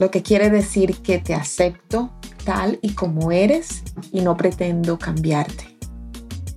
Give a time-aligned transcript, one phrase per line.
[0.00, 2.10] lo que quiere decir que te acepto
[2.46, 3.82] tal y como eres
[4.12, 5.76] y no pretendo cambiarte.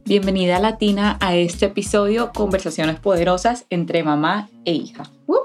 [0.05, 5.11] Bienvenida Latina a este episodio Conversaciones Poderosas entre mamá e hija.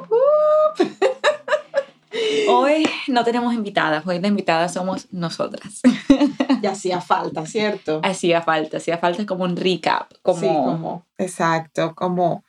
[2.48, 5.82] Hoy no tenemos invitadas, hoy la invitada somos nosotras.
[6.62, 8.00] Ya hacía falta, ¿cierto?
[8.02, 10.40] Hacía falta, hacía falta como un recap, como...
[10.40, 12.44] Sí, como, exacto, como,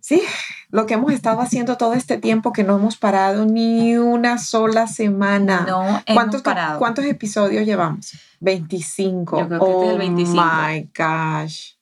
[0.00, 0.22] sí,
[0.70, 4.86] lo que hemos estado haciendo todo este tiempo que no hemos parado ni una sola
[4.86, 5.64] semana.
[5.66, 6.78] No hemos ¿Cuántos, parado.
[6.78, 8.12] ¿Cuántos episodios llevamos?
[8.40, 9.40] 25.
[9.40, 10.44] Yo creo que este oh es el 25.
[10.44, 11.72] my gosh.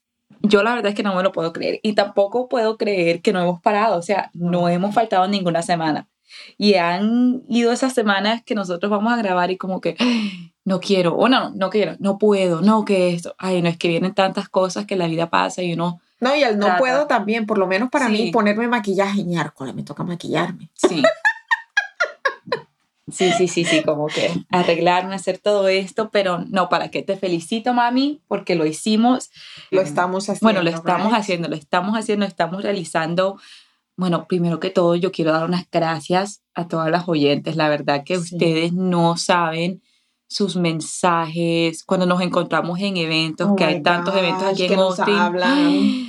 [0.42, 3.32] Yo la verdad es que no me lo puedo creer y tampoco puedo creer que
[3.32, 6.08] no hemos parado, o sea, no hemos faltado ninguna semana.
[6.58, 10.80] Y han ido esas semanas que nosotros vamos a grabar y como que "Ay, no
[10.80, 14.14] quiero, o no, no quiero, no puedo, no que esto, ay, no es que vienen
[14.14, 16.78] tantas cosas que la vida pasa y uno, No, y el no Trata.
[16.78, 18.12] puedo también, por lo menos para Sí.
[18.12, 19.22] mí, ponerme maquillaje.
[19.24, 20.70] Ñárcoles, me toca maquillarme.
[20.74, 21.02] sí.
[23.08, 27.02] Sí, sí, sí, sí, como que arreglarme, hacer todo esto, pero no, ¿para qué?
[27.02, 29.30] Te felicito, mami, porque lo hicimos.
[29.70, 30.40] Lo estamos haciendo.
[30.42, 31.20] Bueno, lo estamos right?
[31.20, 33.38] haciendo, lo estamos haciendo, estamos realizando.
[33.96, 37.54] Bueno, primero que todo, yo quiero dar unas gracias a todas las oyentes.
[37.54, 38.34] La verdad que Sí.
[38.34, 39.82] ustedes no saben
[40.28, 44.74] sus mensajes cuando nos encontramos en eventos, Oh que hay tantos gosh, eventos aquí que
[44.74, 45.68] en nos Austin hablan.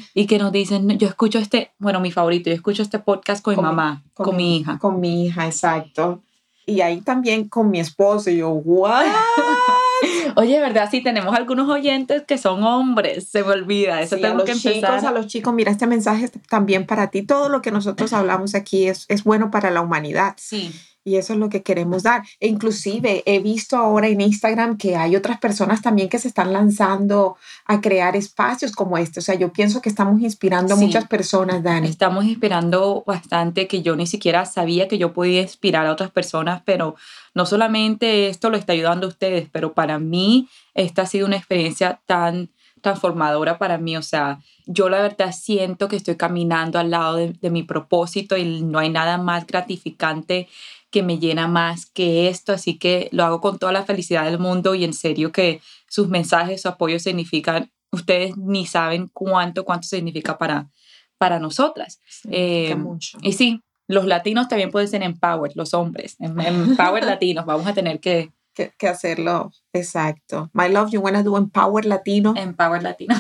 [0.14, 3.44] y que nos dicen, "No, yo escucho este, bueno, mi favorito, yo escucho este podcast
[3.44, 4.80] con, mi Con mi- mamá, con, mi hija.
[4.80, 6.22] Con mi hija, exacto.
[6.66, 8.30] Y ahí también con mi esposo.
[8.30, 9.06] Y yo, ¿what?
[10.36, 10.90] Oye, ¿verdad?
[10.92, 14.46] Sí, tenemos algunos oyentes que son hombres, se me olvida, eso Sí, a tengo los
[14.46, 14.92] que empezar.
[15.00, 17.24] chicos, a los chicos, mira, este mensaje es también para ti.
[17.24, 20.34] Todo lo que nosotros hablamos aquí es, es bueno para la humanidad.
[20.38, 20.72] Sí,
[21.08, 22.24] Y eso es lo que queremos dar.
[22.42, 26.52] E inclusive he visto ahora en Instagram que hay otras personas también que se están
[26.52, 29.22] lanzando a crear espacios como este.
[29.22, 30.86] O sea, yo pienso que estamos inspirando a Sí.
[30.86, 31.88] muchas personas, Dani.
[31.88, 36.62] Estamos inspirando bastante que yo ni siquiera sabía que yo podía inspirar a otras personas,
[36.66, 36.96] pero
[37.34, 41.38] no solamente esto lo está ayudando a ustedes, pero para mí esta ha sido una
[41.38, 42.50] experiencia tan
[42.82, 43.98] transformadora para mí.
[43.98, 48.38] O sea, yo la verdad siento que estoy caminando al lado de, de mi propósito
[48.38, 50.48] y no hay nada más gratificante
[50.92, 54.40] que me llena más que esto, así que lo hago con toda la felicidad del
[54.40, 59.88] mundo y en serio que sus mensajes, su apoyo significan, ustedes ni saben cuánto, cuánto
[59.88, 60.70] significa para,
[61.18, 62.00] para nosotras.
[62.10, 63.18] Significa Eh, mucho.
[63.22, 67.74] Y sí, los latinos también pueden ser empowered, los hombres, em- empowered latinos, vamos a
[67.74, 69.52] tener que que, que hacerlo.
[69.72, 70.50] Exacto.
[70.52, 72.34] My love, you wanna do Empower Latino?
[72.36, 73.20] empower latinos.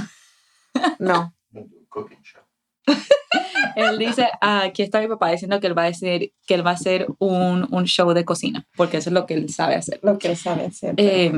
[0.97, 1.31] No.
[1.89, 2.41] cooking show.
[3.77, 6.65] Él dice, ah, aquí está mi papá diciendo que él va a decir que él
[6.65, 9.75] va a hacer un, un show de cocina, porque eso es lo que él sabe
[9.75, 9.99] hacer.
[10.01, 10.95] Lo que él sabe hacer.
[10.97, 11.31] Eh,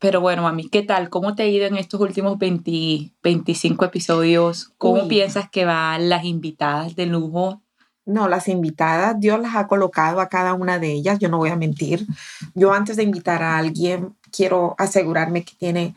[0.00, 1.08] pero bueno, mami, ¿qué tal?
[1.08, 4.72] ¿Cómo te ha ido en estos últimos 20, 25 episodios?
[4.76, 5.08] ¿Cómo Uy.
[5.08, 7.62] piensas que van las invitadas de lujo?
[8.04, 11.50] No, las invitadas, Dios las ha colocado a cada una de ellas, yo no voy
[11.50, 12.04] a mentir.
[12.54, 15.94] Yo antes de invitar a alguien, quiero asegurarme que tiene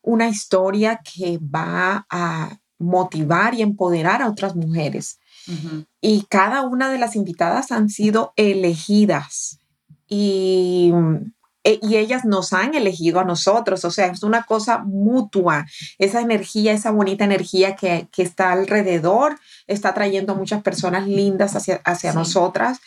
[0.00, 5.18] una historia que va a motivar y empoderar a otras mujeres.
[6.00, 9.58] Y cada una de las invitadas han sido elegidas
[10.08, 10.92] y,
[11.64, 13.84] e- y ellas nos han elegido a nosotros.
[13.84, 15.66] O sea, es una cosa mutua.
[15.98, 21.56] Esa energía, esa bonita energía que, que está alrededor, está trayendo a muchas personas lindas
[21.56, 22.18] hacia, hacia Sí.
[22.18, 22.80] nosotras.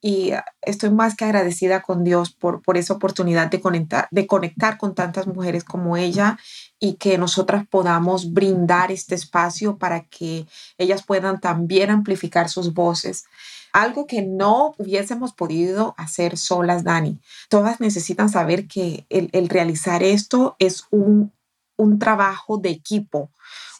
[0.00, 0.30] Y
[0.62, 4.94] estoy más que agradecida con Dios por, por esa oportunidad de conectar, de conectar con
[4.94, 6.38] tantas mujeres como ella
[6.80, 10.46] y que nosotras podamos brindar este espacio para que
[10.76, 13.24] ellas puedan también amplificar sus voces.
[13.72, 17.18] Algo que no hubiésemos podido hacer solas, Dani.
[17.48, 21.32] Todas necesitan saber que el, el realizar esto es un,
[21.78, 23.30] un trabajo de equipo.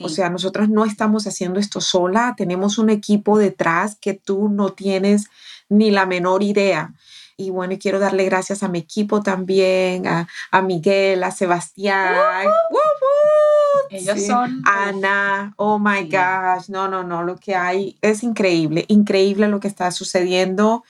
[0.00, 4.72] O sea, nosotras no estamos haciendo esto sola, tenemos un equipo detrás que tú no
[4.72, 5.26] tienes
[5.68, 6.94] ni la menor idea.
[7.40, 12.16] Y bueno, y quiero darle gracias a mi equipo también, a, a Miguel, a Sebastián.
[12.44, 13.86] ¡Woo, woo!
[13.90, 14.26] Ellos Sí.
[14.26, 16.16] son- Ana, oh my Sí.
[16.16, 20.82] gosh, no, no, no, lo que hay es increíble, increíble lo que está sucediendo.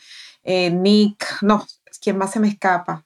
[0.42, 1.66] Eh, Nick, no,
[2.00, 3.04] ¿quién más se me escapa?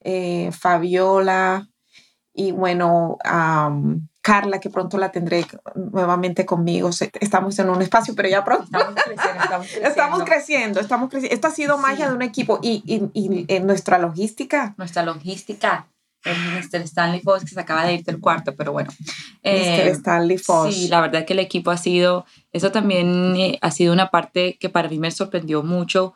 [0.00, 1.68] Eh, Fabiola
[2.32, 3.18] y bueno,
[4.28, 6.90] Carla, que pronto la tendré nuevamente conmigo.
[7.18, 8.66] Estamos en un espacio, pero ya pronto.
[8.78, 9.88] Estamos creciendo, estamos creciendo.
[9.88, 11.34] Estamos creciendo, estamos creciendo.
[11.34, 14.74] Esto ha sido magia de un equipo y, y, y en nuestra logística.
[14.76, 15.86] Nuestra logística.
[16.24, 16.82] El Mr.
[16.82, 18.90] Stanley Foss que se acaba de ir del cuarto, pero bueno.
[18.90, 19.38] Mr.
[19.44, 20.74] Eh, Stanley Foss.
[20.74, 24.58] Sí, la verdad que el equipo ha sido, eso también eh, ha sido una parte
[24.60, 26.12] que para mí me sorprendió mucho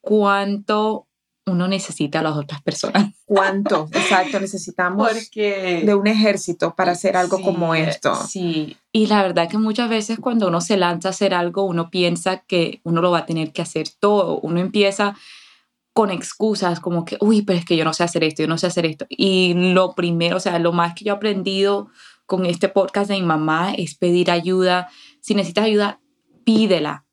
[0.00, 1.06] cuánto
[1.46, 3.12] uno necesita a las otras personas.
[3.24, 3.88] ¿Cuánto?
[3.92, 8.14] Exacto, necesitamos Porque de un ejército para hacer algo Sí, como esto.
[8.26, 11.90] Sí, y la verdad que muchas veces cuando uno se lanza a hacer algo, uno
[11.90, 14.40] piensa que uno lo va a tener que hacer todo.
[14.40, 15.16] Uno empieza
[15.92, 18.58] con excusas como que, uy, pero es que yo no sé hacer esto, yo no
[18.58, 19.06] sé hacer esto.
[19.08, 21.88] Y lo primero, o sea, lo más que yo he aprendido
[22.26, 24.88] con este podcast de mi mamá es pedir ayuda.
[25.20, 26.00] Si necesitas ayuda,
[26.44, 27.04] pídela.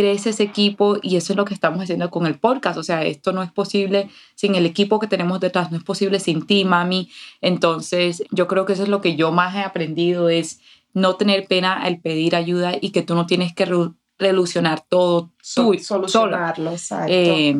[0.00, 2.78] Crece ese equipo y eso es lo que estamos haciendo con el podcast.
[2.78, 6.20] O sea, esto no es posible sin el equipo que tenemos detrás, no es posible
[6.20, 7.10] sin ti, mami.
[7.40, 10.60] Entonces, yo creo que eso es lo que yo más he aprendido, es
[10.94, 13.90] no tener pena al pedir ayuda y que tú no tienes que re-
[14.20, 17.12] revolucionar todo tú, solucionarlo, exacto.
[17.12, 17.56] Eh,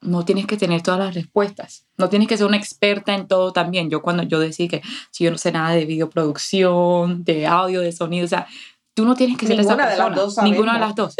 [0.00, 1.86] no tienes que tener todas las respuestas.
[1.96, 3.90] No tienes que ser una experta en todo también.
[3.90, 7.90] Yo cuando yo decía que si yo no sé nada de videoproducción, de audio, de
[7.90, 8.46] sonido, o sea,
[8.94, 10.22] tú no tienes que ser Ninguna esa de las persona.
[10.22, 10.88] dos Ninguna de sabemos.
[10.88, 11.16] las dos.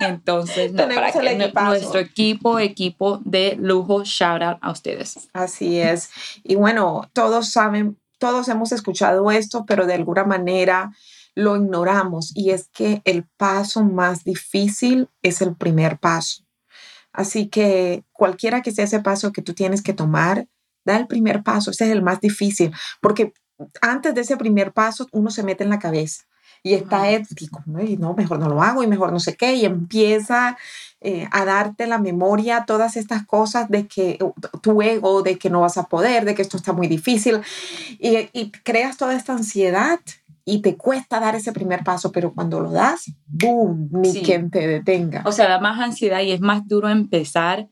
[0.00, 5.28] Entonces, no, para el que nuestro equipo, equipo de lujo, shout out a ustedes.
[5.32, 6.10] Así es.
[6.44, 10.92] Y bueno, todos saben, todos hemos escuchado esto, pero de alguna manera
[11.34, 12.32] lo ignoramos.
[12.34, 16.44] Y es que el paso más difícil es el primer paso.
[17.12, 20.46] Así que cualquiera que sea ese paso que tú tienes que tomar,
[20.84, 21.70] da el primer paso.
[21.70, 23.32] Ese es el más difícil, porque
[23.80, 26.24] antes de ese primer paso uno se mete en la cabeza.
[26.62, 27.06] Y está, Ujú.
[27.06, 29.64] él, y como, "Ay, no, mejor no lo hago y mejor no sé qué, y
[29.64, 30.56] empieza
[31.02, 34.18] eh, a darte la memoria todas estas cosas de que
[34.60, 37.40] tu ego, de que no vas a poder, de que esto está muy difícil,
[37.98, 39.98] y, y creas toda esta ansiedad
[40.44, 43.88] y te cuesta dar ese primer paso, pero cuando lo das, ¡boom!
[43.92, 44.22] Ni Sí.
[44.22, 45.22] quien te detenga.
[45.24, 47.68] O sea, da más ansiedad y es más duro empezar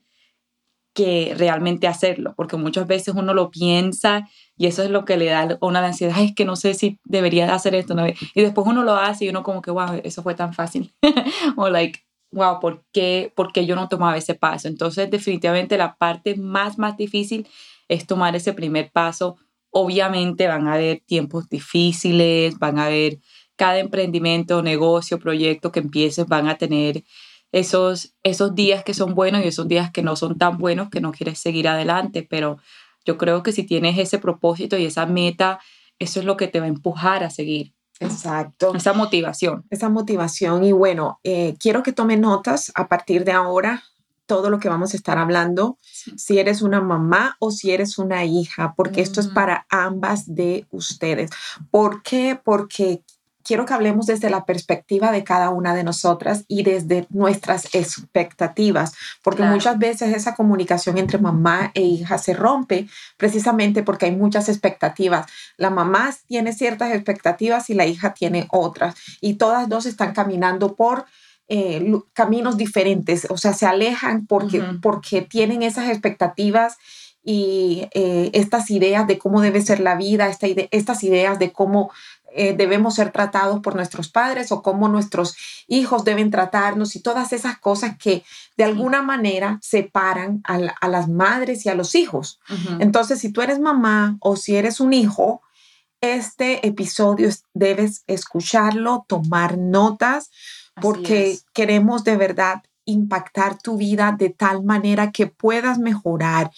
[0.93, 4.27] que realmente hacerlo, porque muchas veces uno lo piensa
[4.57, 7.53] y eso es lo que le da una ansiedad, es que no sé si debería
[7.53, 8.07] hacer esto, ¿no?
[8.07, 10.93] y después uno lo hace y uno como que, wow, eso fue tan fácil,
[11.55, 12.01] o like,
[12.31, 14.67] wow, ¿por qué, ¿por qué yo no tomaba ese paso?
[14.67, 17.47] Entonces, definitivamente la parte más, más difícil
[17.87, 19.37] es tomar ese primer paso.
[19.71, 23.19] Obviamente van a haber tiempos difíciles, van a haber
[23.55, 27.03] cada emprendimiento, negocio, proyecto que empieces, van a tener
[27.51, 31.01] esos, esos días que son buenos y esos días que no son tan buenos que
[31.01, 32.57] no quieres seguir adelante, pero
[33.05, 35.59] yo creo que si tienes ese propósito y esa meta,
[35.97, 38.73] eso es lo que te va a empujar a seguir, Exacto.
[38.75, 39.65] esa motivación.
[39.69, 40.63] esa motivación.
[40.63, 43.83] Y bueno, eh, quiero que tome notas a partir de ahora
[44.25, 48.25] todo lo que vamos a estar hablando, si eres una mamá o si eres una
[48.25, 49.33] hija, porque esto es Ujú.
[49.33, 51.31] para ambas de ustedes.
[51.71, 52.39] ¿Por qué?
[52.41, 53.01] Porque
[53.49, 58.93] quiero que hablemos desde la perspectiva de cada una de nosotras y desde nuestras expectativas,
[59.23, 59.55] porque Claro.
[59.55, 62.87] muchas veces esa comunicación entre mamá e hija se rompe
[63.17, 65.25] precisamente porque hay muchas expectativas.
[65.57, 70.75] La mamá tiene ciertas expectativas y la hija tiene otras y todas dos están caminando
[70.75, 71.05] por
[71.47, 76.77] eh, caminos diferentes, o sea, se alejan porque, porque tienen esas expectativas
[77.23, 81.51] y eh, estas ideas de cómo debe ser la vida, esta ide- estas ideas de
[81.51, 81.91] cómo
[82.33, 85.35] eh, debemos ser tratados por nuestros padres o cómo nuestros
[85.67, 88.23] hijos deben tratarnos y todas esas cosas que
[88.57, 92.39] de alguna manera separan a, la- a las madres y a los hijos.
[92.79, 95.41] Entonces, si tú eres mamá o si eres un hijo,
[96.01, 100.29] este episodio es- debes escucharlo, tomar notas,
[100.81, 101.45] porque es.
[101.53, 106.51] queremos de verdad impactar tu vida de tal manera que puedas mejorar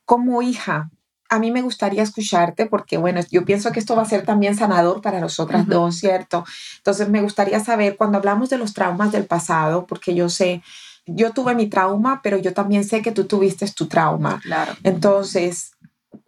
[0.06, 0.92] Como hija,
[1.30, 4.56] a mí me gustaría escucharte porque, bueno, yo pienso que esto va a ser también
[4.56, 6.44] sanador para nosotras dos, ¿cierto?
[6.78, 10.62] Entonces, me gustaría saber, cuando hablamos de los traumas del pasado, porque yo sé
[11.06, 14.40] yo tuve mi trauma, pero yo también sé que tú tuviste tu trauma.
[14.44, 14.74] Claro.
[14.84, 15.72] Entonces,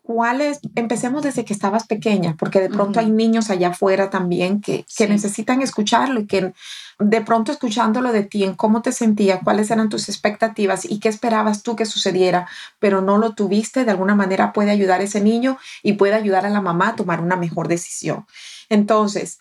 [0.03, 0.59] ¿cuáles?
[0.75, 5.07] Empecemos desde que estabas pequeña, porque de pronto hay niños allá afuera también que, que
[5.07, 6.53] necesitan escucharlo y que
[6.99, 11.09] de pronto escuchándolo de ti, en cómo te sentías, cuáles eran tus expectativas y qué
[11.09, 12.47] esperabas tú que sucediera,
[12.79, 16.45] pero no lo tuviste, de alguna manera puede ayudar a ese niño y puede ayudar
[16.45, 18.27] a la mamá a tomar una mejor decisión.
[18.69, 19.39] Entonces,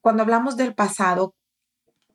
[0.00, 1.34] cuando hablamos del pasado,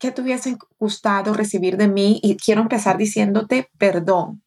[0.05, 2.19] ¿qué te hubiese gustado recibir de mí?
[2.21, 4.43] Y quiero empezar diciéndote perdón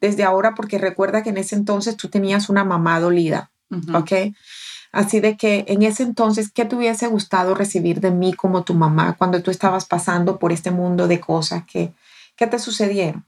[0.00, 3.50] desde ahora, porque recuerda que en ese entonces tú tenías una mamá dolida,
[3.92, 4.12] ¿ok?
[4.92, 8.74] Así de que en ese entonces, ¿qué te hubiese gustado recibir de mí como tu
[8.74, 11.92] mamá cuando tú estabas pasando por este mundo de cosas que,
[12.36, 13.26] que te sucedieron?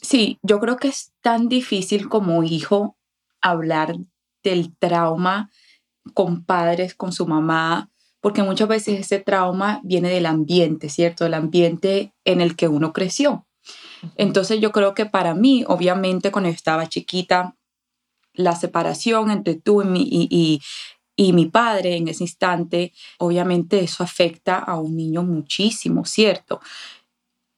[0.00, 2.96] Sí, yo creo que es tan difícil como hijo
[3.42, 3.94] hablar
[4.42, 5.50] del trauma
[6.14, 7.90] con padres, con su mamá,
[8.24, 11.24] porque muchas veces ese trauma viene del ambiente, ¿cierto?
[11.24, 13.46] Del ambiente en el que uno creció.
[14.16, 17.54] Entonces yo creo que para mí, obviamente, cuando estaba chiquita,
[18.32, 20.62] la separación entre tú y mi, y,
[21.16, 26.62] y mi padre en ese instante, obviamente eso afecta a un niño muchísimo, ¿cierto?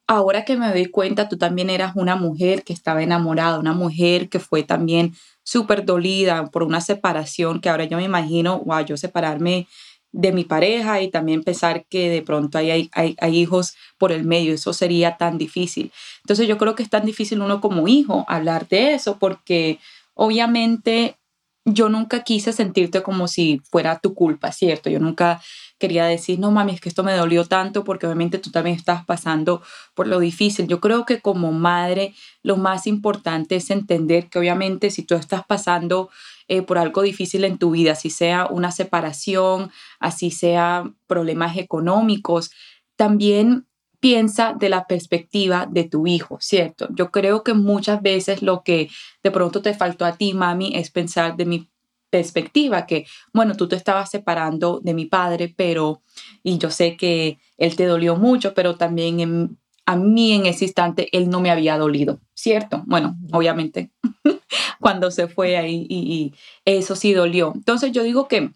[0.09, 4.29] Ahora que me doy cuenta, tú también eras una mujer que estaba enamorada, una mujer
[4.29, 8.97] que fue también súper dolida por una separación que ahora yo me imagino, wow, yo
[8.97, 9.69] separarme
[10.17, 14.25] de mi pareja y también pensar que de pronto hay, hay, hay, hijos por el
[14.25, 15.93] medio, eso sería tan difícil.
[16.25, 19.79] Entonces yo creo que es tan difícil uno como hijo hablar de eso porque
[20.15, 21.19] obviamente
[21.67, 24.89] yo nunca quise sentirte como si fuera tu culpa, ¿cierto?
[24.89, 25.43] Yo nunca
[25.79, 29.05] quería decir, no mami, es que esto me dolió tanto porque obviamente tú también estás
[29.05, 29.61] pasando
[29.95, 30.67] por lo difícil.
[30.67, 35.45] Yo creo que como madre lo más importante es entender que obviamente si tú estás
[35.45, 36.09] pasando
[36.49, 42.51] eh, por algo difícil en tu vida, así sea una separación, así sea problemas económicos,
[42.97, 43.67] también
[44.01, 46.89] piensa de la perspectiva de tu hijo, ¿cierto?
[46.91, 48.89] Yo creo que muchas veces lo que
[49.23, 51.69] de pronto te faltó a ti, mami, es pensar de mi
[52.11, 56.03] perspectiva, que, bueno, tú te estabas separando de mi padre, pero,
[56.43, 61.09] y yo sé que él te dolió mucho, pero también a mí en ese instante
[61.17, 62.85] él no me había dolido, ¿cierto?
[62.87, 63.91] Bueno, obviamente
[64.81, 66.33] cuando se fue ahí y,
[66.65, 67.51] eso sí dolió.
[67.53, 68.53] Entonces yo digo que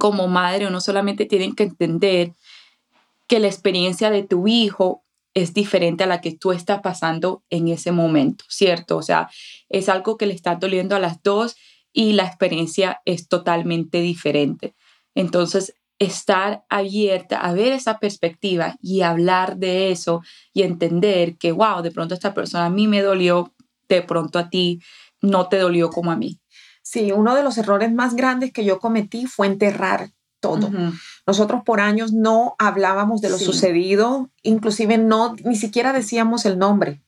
[0.00, 2.32] como madre uno solamente tiene que entender
[3.28, 7.68] que la experiencia de tu hijo es diferente a la que tú estás pasando en
[7.68, 8.96] ese momento, ¿cierto?
[8.96, 9.30] O sea,
[9.68, 11.54] es algo que le está doliendo a las dos
[11.92, 14.74] y la experiencia es totalmente diferente.
[15.14, 21.82] Entonces, estar abierta a ver esa perspectiva y hablar de eso y entender que, wow,
[21.82, 23.54] de pronto esta persona a mí me dolió,
[23.88, 24.80] de pronto a ti
[25.20, 26.40] no te dolió como a mí.
[26.82, 30.70] Sí, uno de los errores más grandes que yo cometí fue enterrar todo.
[31.26, 37.02] Nosotros por años no hablábamos de lo sucedido, inclusive no, ni siquiera decíamos el nombre.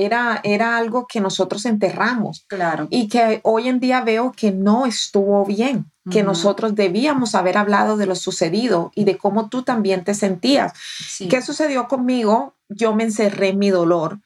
[0.00, 2.44] Era, era algo que nosotros enterramos.
[2.46, 2.86] Claro.
[2.88, 7.96] Y que hoy en día veo que no estuvo bien, que nosotros debíamos haber hablado
[7.96, 10.72] de lo sucedido y de cómo tú también te sentías.
[11.28, 12.54] ¿Qué sucedió conmigo?
[12.68, 14.20] Yo me encerré en mi dolor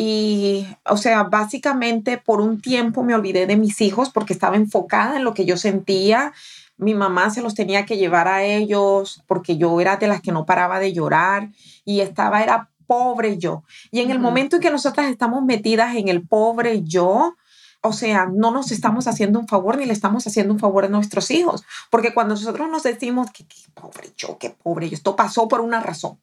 [0.00, 5.16] y, o sea, básicamente por un tiempo me olvidé de mis hijos porque estaba enfocada
[5.16, 6.32] en lo que yo sentía.
[6.76, 10.30] Mi mamá se los tenía que llevar a ellos porque yo era de las que
[10.30, 11.48] no paraba de llorar
[11.84, 13.62] y estaba, era pobre yo.
[13.92, 17.36] Y en el momento en que nosotras estamos metidas en el pobre yo,
[17.82, 20.88] o sea, no nos estamos haciendo un favor ni le estamos haciendo un favor a
[20.88, 25.46] nuestros hijos, porque cuando nosotros nos decimos que, pobre yo, qué pobre yo, esto pasó
[25.46, 26.18] por una razón.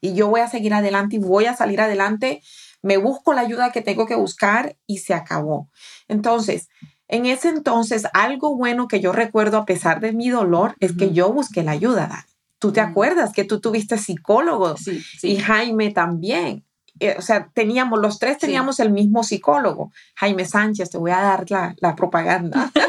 [0.00, 2.42] Y yo voy a seguir adelante y voy a salir adelante
[2.82, 5.68] me busco la ayuda que tengo que buscar y se acabó.
[6.08, 6.68] Entonces,
[7.08, 11.12] en ese entonces, algo bueno que yo recuerdo a pesar de mi dolor es que
[11.12, 12.29] yo busqué la ayuda, Dani.
[12.60, 16.64] Tú te acuerdas que tú tuviste psicólogo sí, y Jaime también.
[17.00, 19.90] Eh, o sea, teníamos, los tres teníamos el mismo psicólogo.
[20.14, 22.70] Jaime Sánchez, te voy a dar la, la propaganda.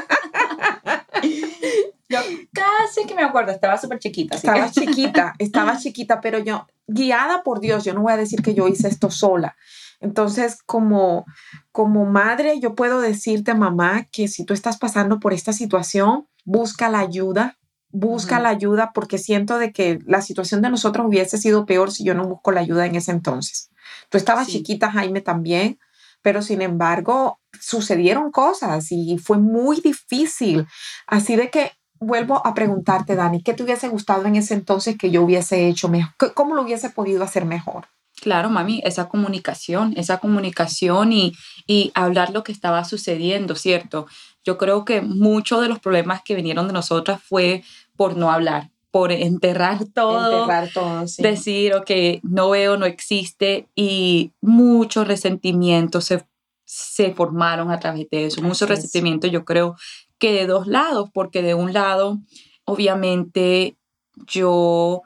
[2.12, 2.20] Yo
[2.52, 4.36] casi que me acuerdo, estaba súper chiquita.
[4.36, 8.54] Estaba chiquita, estaba chiquita, pero yo, guiada por Dios, yo no voy a decir que
[8.54, 9.56] yo hice esto sola.
[10.02, 11.26] Entonces, como,
[11.72, 16.90] como madre, yo puedo decirte, mamá, que si tú estás pasando por esta situación, busca
[16.90, 17.58] la ayuda,
[17.92, 22.04] busca la ayuda porque siento de que la situación de nosotros hubiese sido peor si
[22.04, 23.70] yo no busco la ayuda en ese entonces.
[24.10, 25.80] Tú estabas chiquita, Jaime, también.
[26.22, 30.68] pero sin embargo sucedieron cosas y fue muy difícil.
[31.08, 35.12] Así de que vuelvo a preguntarte, Dani, ¿qué te hubiese gustado en ese entonces que
[35.12, 36.34] yo hubiese hecho mejor?
[36.34, 37.86] ¿Cómo lo hubiese podido hacer mejor?
[38.22, 41.34] Claro, mami, esa comunicación, esa comunicación y,
[41.66, 44.06] y hablar lo que estaba sucediendo, ¿cierto?
[44.44, 47.64] Yo creo que muchos de los problemas que vinieron de nosotras fue
[48.02, 51.22] por no hablar, por enterrar todo, enterrar todo sí.
[51.22, 51.92] decir, ok,
[52.24, 56.26] no veo, no existe y muchos resentimientos se,
[56.66, 59.76] se formaron a través de eso, muchos resentimientos yo creo
[60.18, 62.18] que de dos lados, porque de un lado,
[62.66, 63.78] obviamente,
[64.26, 65.04] yo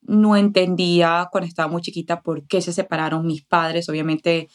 [0.00, 4.48] no entendía cuando estaba muy chiquita por qué se separaron mis padres, obviamente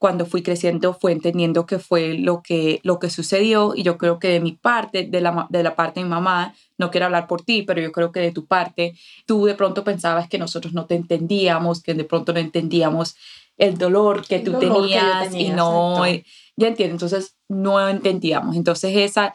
[0.00, 4.18] cuando fui creciendo fue entendiendo que fue lo que, lo que sucedió y yo creo
[4.18, 7.26] que de mi parte, de la, de la parte de mi mamá, no quiero hablar
[7.26, 8.94] por ti, pero yo creo que de tu parte,
[9.26, 13.14] tú de pronto pensabas que nosotros no te entendíamos, que de pronto no entendíamos
[13.58, 16.24] el dolor que tú tenías y no, eh,
[16.56, 18.56] ya entiendes, entonces no entendíamos.
[18.56, 19.34] Entonces esa,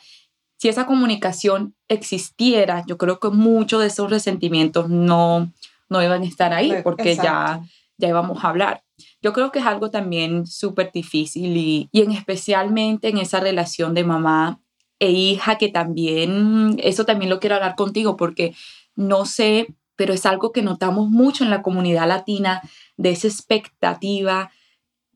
[0.57, 5.53] si esa comunicación existiera, yo creo que muchos de esos resentimientos no,
[5.89, 7.61] no iban a estar ahí porque ya,
[7.97, 8.83] ya íbamos a hablar.
[9.21, 13.93] Yo creo que es algo también súper difícil y, y en especialmente en esa relación
[13.93, 14.61] de mamá
[14.99, 18.55] e hija que también, eso también lo quiero hablar contigo porque
[18.95, 22.61] no sé, pero es algo que notamos mucho en la comunidad latina
[22.97, 24.51] de esa expectativa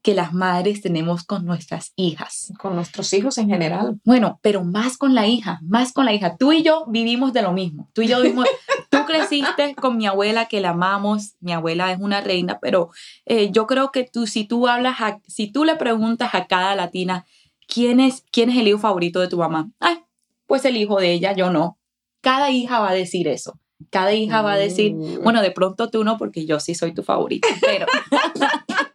[0.01, 2.53] que las madres tenemos con nuestras hijas.
[2.60, 4.00] Con nuestros hijos en general.
[4.06, 6.38] Bueno, pero más con la hija, más con la hija.
[6.38, 7.89] Tú y yo vivimos de lo mismo.
[7.94, 8.48] Tú y yo vivimos,
[8.89, 12.89] tú creciste con mi abuela que la amamos, mi abuela es una reina, pero
[13.25, 17.25] eh, yo creo que tú, si tú hablas, si tú le preguntas a cada latina,
[17.68, 19.70] ¿quién es, ¿quién es el hijo favorito de tu mamá?
[19.79, 20.00] Ay,
[20.48, 21.77] pues el hijo de ella, yo no.
[22.22, 23.60] Cada hija va a decir eso.
[23.91, 25.24] Cada hija va a decir, mm.
[25.24, 27.86] bueno, de pronto tú no, porque yo sí soy tu favorita, pero...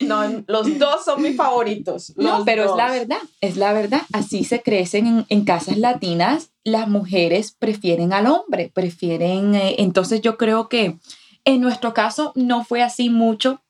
[0.00, 2.12] No, los dos son mis favoritos.
[2.16, 4.02] No, pero es la verdad, es la verdad.
[4.12, 6.50] Así se crecen en, casas latinas.
[6.64, 9.54] Las mujeres prefieren al hombre, prefieren.
[9.54, 10.98] Eh, entonces yo creo que
[11.44, 13.62] en nuestro caso no fue así mucho,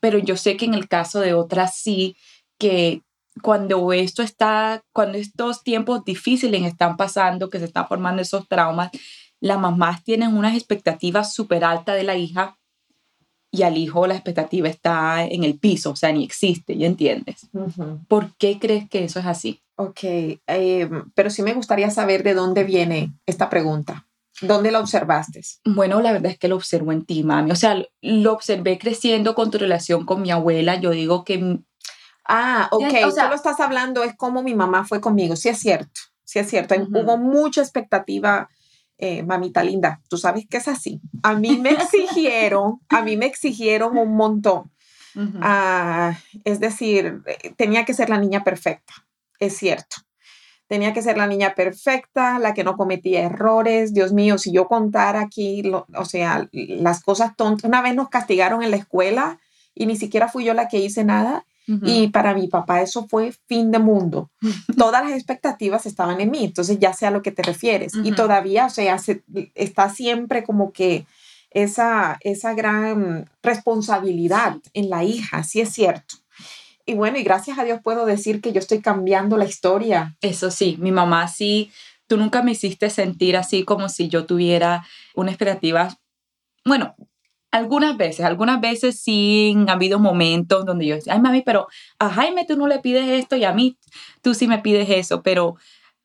[0.00, 2.16] pero yo sé que en el caso de otras sí,
[2.58, 3.02] que
[3.42, 8.90] cuando esto está, cuando estos tiempos difíciles están pasando, que se están formando esos traumas,
[9.40, 12.58] las mamás tienen unas expectativas súper altas de la hija
[13.50, 17.48] y al hijo la expectativa está en el piso, o sea, ni existe, ¿ya entiendes?
[18.08, 19.60] ¿Por qué crees que eso es así?
[19.76, 20.00] Ok,
[20.46, 24.06] em, pero sí me gustaría saber de dónde viene esta pregunta.
[24.42, 25.42] ¿Dónde la observaste?
[25.64, 27.50] Bueno, la verdad es que lo observo en ti, mami.
[27.50, 30.76] O sea, lo observé creciendo con tu relación con mi abuela.
[30.76, 31.58] Yo digo que...
[32.26, 32.84] Ah, ok.
[33.06, 35.36] O sea, Tú lo estás hablando, es como mi mamá fue conmigo.
[35.36, 36.74] Sí es cierto, sí es cierto.
[36.74, 38.48] Hubo mucha expectativa
[39.00, 41.00] eh, mamita linda, tú sabes que es así.
[41.22, 44.70] A mí me exigieron, a mí me exigieron un montón.
[45.40, 47.22] Ah, es decir,
[47.56, 48.92] tenía que ser la niña perfecta,
[49.38, 49.96] es cierto.
[50.68, 53.92] Tenía que ser la niña perfecta, la que no cometía errores.
[53.92, 55.64] Dios mío, si yo contara aquí,
[55.96, 57.64] o sea, las cosas tontas.
[57.64, 59.40] Una vez nos castigaron en la escuela
[59.74, 61.44] y ni siquiera fui yo la que hice nada
[61.84, 64.30] y para mi papá eso fue fin de mundo.
[64.76, 67.92] Todas las expectativas estaban en mí, entonces ya sé a lo que te refieres.
[68.02, 68.96] Y todavía, o sea,
[69.54, 71.06] está siempre como que
[71.50, 76.16] esa, esa gran responsabilidad en la hija, sí es cierto.
[76.86, 80.16] Y bueno, y gracias a Dios puedo decir que yo estoy cambiando la historia.
[80.20, 81.70] Eso sí, mi mamá sí,
[82.06, 85.96] tú nunca me hiciste sentir así como si yo tuviera una expectativa,
[86.64, 86.96] bueno,
[87.50, 91.66] algunas veces, algunas veces sí han habido momentos donde yo decía, ay mami, pero
[91.98, 93.78] a Jaime tú no le pides esto y a mí
[94.22, 95.56] tú sí me pides eso, pero,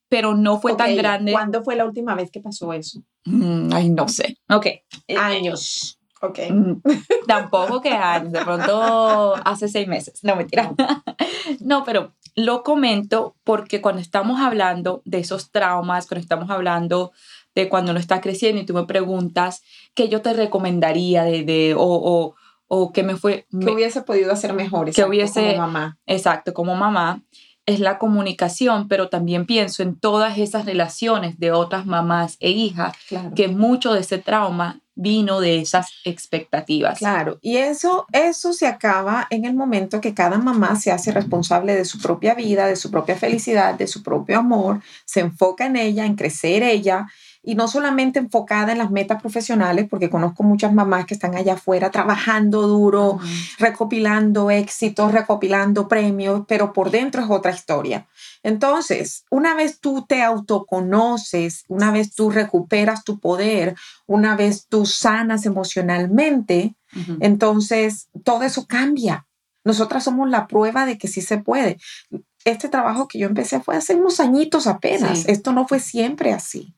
[0.10, 1.32] pero no fue tan grande.
[1.32, 3.02] ¿Cuándo fue la última vez que pasó eso?
[3.26, 4.38] Mm, ay, no sé.
[4.50, 4.66] Ok.
[4.66, 6.00] Eh, años.
[6.22, 6.40] Ok.
[6.50, 6.82] Mm,
[7.28, 10.24] tampoco que años, de pronto hace seis meses.
[10.24, 10.74] No, mentira.
[11.60, 17.12] no, pero lo comento porque cuando estamos hablando de esos traumas, cuando estamos hablando
[17.56, 19.64] de cuando uno está creciendo y tú me preguntas
[19.94, 22.36] qué yo te recomendaría de, de o, o,
[22.68, 23.48] o qué me fue...
[23.50, 24.92] ¿Qué hubiese podido hacer mejor?
[24.92, 25.98] que hubiese, como mamá.
[26.06, 27.24] Exacto, como mamá
[27.66, 32.96] es la comunicación, pero también pienso en todas esas relaciones de otras mamás e hijas,
[33.36, 37.00] que mucho de ese trauma vino de esas expectativas.
[37.00, 41.76] Claro, y eso, eso se acaba en el momento que cada mamá se hace responsable
[41.76, 45.76] de su propia vida, de su propia felicidad, de su propio amor, se enfoca en
[45.76, 47.08] ella, en crecer ella
[47.46, 51.54] y no solamente enfocada en las metas profesionales, porque conozco muchas mamás que están allá
[51.54, 53.20] afuera trabajando duro,
[53.60, 58.08] recopilando éxitos, recopilando premios, pero por dentro es otra historia.
[58.42, 63.76] Entonces, una vez tú te autoconoces, una vez tú recuperas tu poder,
[64.08, 66.76] una vez tú sanas emocionalmente,
[67.20, 69.28] entonces todo eso cambia.
[69.64, 71.78] Nosotras somos la prueba de que sí se puede.
[72.46, 75.28] Este trabajo que yo empecé fue hace unos añitos apenas.
[75.28, 76.76] Esto no fue siempre así.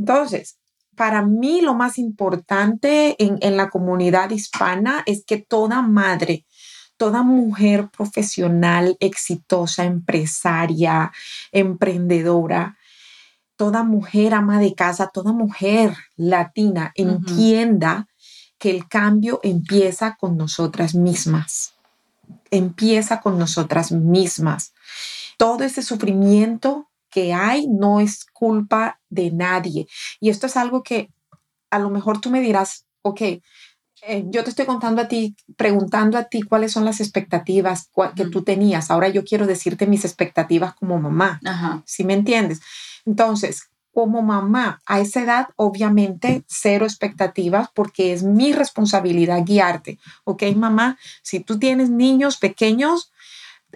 [0.00, 0.56] Entonces,
[0.96, 6.46] para mí lo más importante en, en la comunidad hispana es que toda madre,
[6.96, 11.12] toda mujer profesional, exitosa, empresaria,
[11.52, 12.78] emprendedora,
[13.56, 18.08] toda mujer ama de casa, toda mujer latina entienda
[18.58, 21.74] que el cambio empieza con nosotras mismas.
[22.50, 24.72] Empieza con nosotras mismas.
[25.36, 29.86] Todo ese sufrimiento que hay no es culpa de nadie.
[30.20, 31.10] Y esto es algo que
[31.70, 33.20] a lo mejor tú me dirás, ok,
[34.02, 38.26] eh, yo te estoy contando a ti, preguntando a ti cuáles son las expectativas que
[38.26, 38.90] tú tenías.
[38.90, 41.40] Ahora yo quiero decirte mis expectativas como mamá.
[41.84, 42.60] ¿Sí me entiendes?
[43.04, 49.98] Entonces, como mamá, a esa edad, obviamente, cero expectativas porque es mi responsabilidad guiarte.
[50.24, 50.98] ¿Ok, mamá?
[51.22, 53.12] Si tú tienes niños pequeños,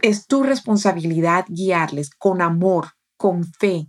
[0.02, 2.92] es tu responsabilidad guiarles con amor,
[3.24, 3.86] con fe,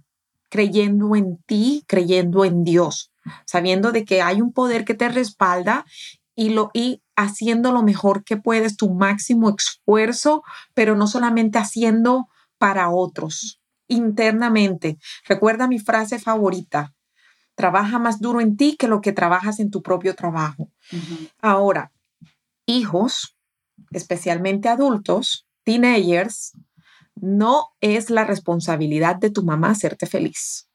[0.50, 3.12] creyendo en ti, creyendo en Dios,
[3.45, 5.86] sabiendo de que hay un poder que te respalda
[6.36, 10.41] y, lo, y haciendo lo mejor que puedes, tu máximo esfuerzo,
[10.74, 15.00] pero no solamente haciendo para otros, internamente.
[15.28, 16.93] Recuerda mi frase favorita,
[17.56, 20.71] trabaja más duro en ti que lo que trabajas en tu propio trabajo.
[21.41, 21.91] Ahora,
[22.65, 23.36] hijos,
[23.91, 26.54] especialmente adultos, teenagers,
[27.15, 30.69] no es la responsabilidad de tu mamá hacerte feliz.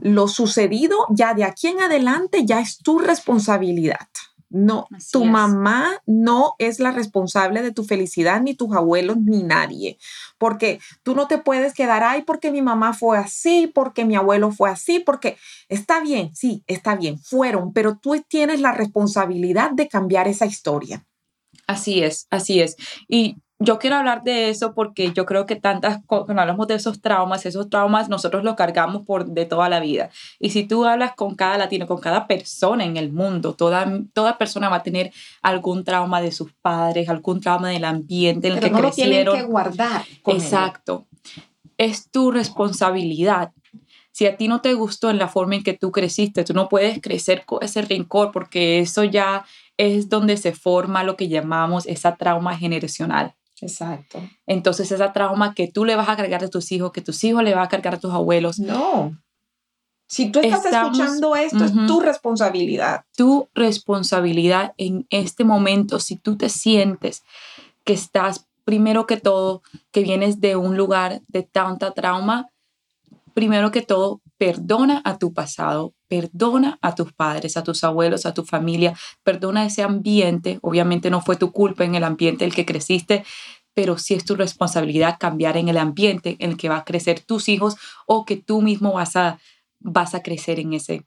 [0.00, 4.08] Lo sucedido ya de aquí en adelante ya es tu responsabilidad.
[4.50, 9.98] No, tu mamá no es la responsable de tu felicidad, ni tus abuelos, ni nadie.
[10.38, 14.50] Porque tú no te puedes quedar, ay, porque mi mamá fue así, porque mi abuelo
[14.50, 15.36] fue así, porque
[15.68, 21.06] está bien, sí, está bien, fueron, pero tú tienes la responsabilidad de cambiar esa historia.
[21.66, 22.76] Así es, así es.
[23.06, 27.00] Y yo quiero hablar de eso porque yo creo que tantas, cuando hablamos de esos
[27.00, 30.10] traumas, esos traumas nosotros los cargamos por de toda la vida.
[30.38, 34.38] Y si tú hablas con cada latino, con cada persona en el mundo, toda, toda
[34.38, 38.60] persona va a tener algún trauma de sus padres, algún trauma del ambiente en el
[38.60, 39.36] que crecieron.
[39.36, 40.04] que guardar.
[40.26, 41.06] Exacto.
[41.76, 43.52] Es tu responsabilidad.
[44.12, 46.68] Si a ti no te gustó en la forma en que tú creciste, tú no
[46.68, 49.44] puedes crecer con ese rencor porque eso ya
[49.76, 53.34] es donde se forma lo que llamamos esa trauma generacional.
[53.60, 54.20] Exacto.
[54.46, 57.42] Entonces, esa trauma que tú le vas a cargar a tus hijos, que tus hijos
[57.42, 58.58] le van a cargar a tus abuelos.
[58.58, 59.16] No.
[60.08, 63.04] Si tú estás escuchando esto, es tu responsabilidad.
[63.14, 67.22] Tu responsabilidad en este momento, si tú te sientes
[67.84, 72.48] que estás, primero que todo, que vienes de un lugar de tanta trauma,
[73.34, 78.34] primero que todo, perdona a tu pasado, perdona a tus padres, a tus abuelos, a
[78.34, 80.58] tu familia, perdona ese ambiente.
[80.62, 83.24] Obviamente no fue tu culpa en el ambiente en el que creciste,
[83.74, 87.20] pero sí es tu responsabilidad cambiar en el ambiente en el que va a crecer
[87.20, 89.38] tus hijos o que tú mismo vas a,
[89.78, 91.06] vas a crecer en ese,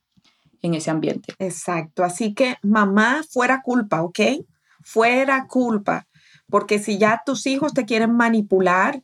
[0.62, 1.34] en ese ambiente.
[1.40, 2.04] Exacto.
[2.04, 4.20] Así que mamá, fuera culpa, ¿ok?
[4.84, 6.08] Fuera culpa.
[6.50, 9.02] Porque si ya tus hijos te quieren manipular,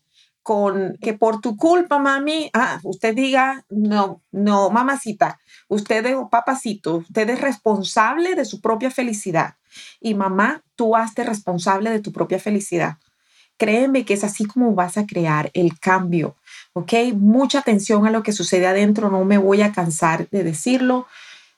[1.01, 7.29] que por tu culpa, mami, ah, usted diga, no, no, mamacita, usted es papacito, usted
[7.29, 9.55] es responsable de su propia felicidad.
[9.99, 12.97] Y mamá, tú hazte responsable de tu propia felicidad.
[13.57, 16.35] Créeme que es así como vas a crear el cambio,
[16.73, 16.93] ¿ok?
[17.15, 21.07] Mucha atención a lo que sucede adentro, no me voy a cansar de decirlo.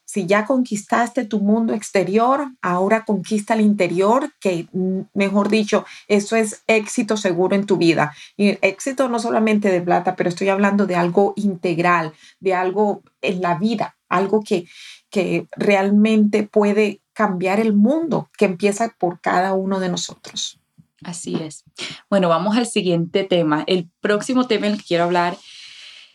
[0.09, 6.35] Si ya conquistaste tu mundo exterior, ahora conquista el interior, que mm, mejor dicho, eso
[6.35, 8.15] es éxito seguro en tu vida.
[8.35, 13.39] Y éxito no solamente de plata, pero estoy hablando de algo integral, de algo en
[13.39, 14.65] la vida, algo que,
[15.11, 20.59] que realmente puede cambiar el mundo, que empieza por cada uno de nosotros.
[21.03, 21.63] Así es.
[22.09, 23.63] Bueno, vamos al siguiente tema.
[23.67, 25.37] El próximo tema en el que quiero hablar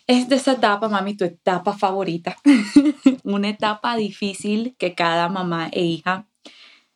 [0.07, 2.37] es de esa etapa, mami, tu etapa favorita.
[3.25, 6.29] Una etapa difícil que cada mamá e hija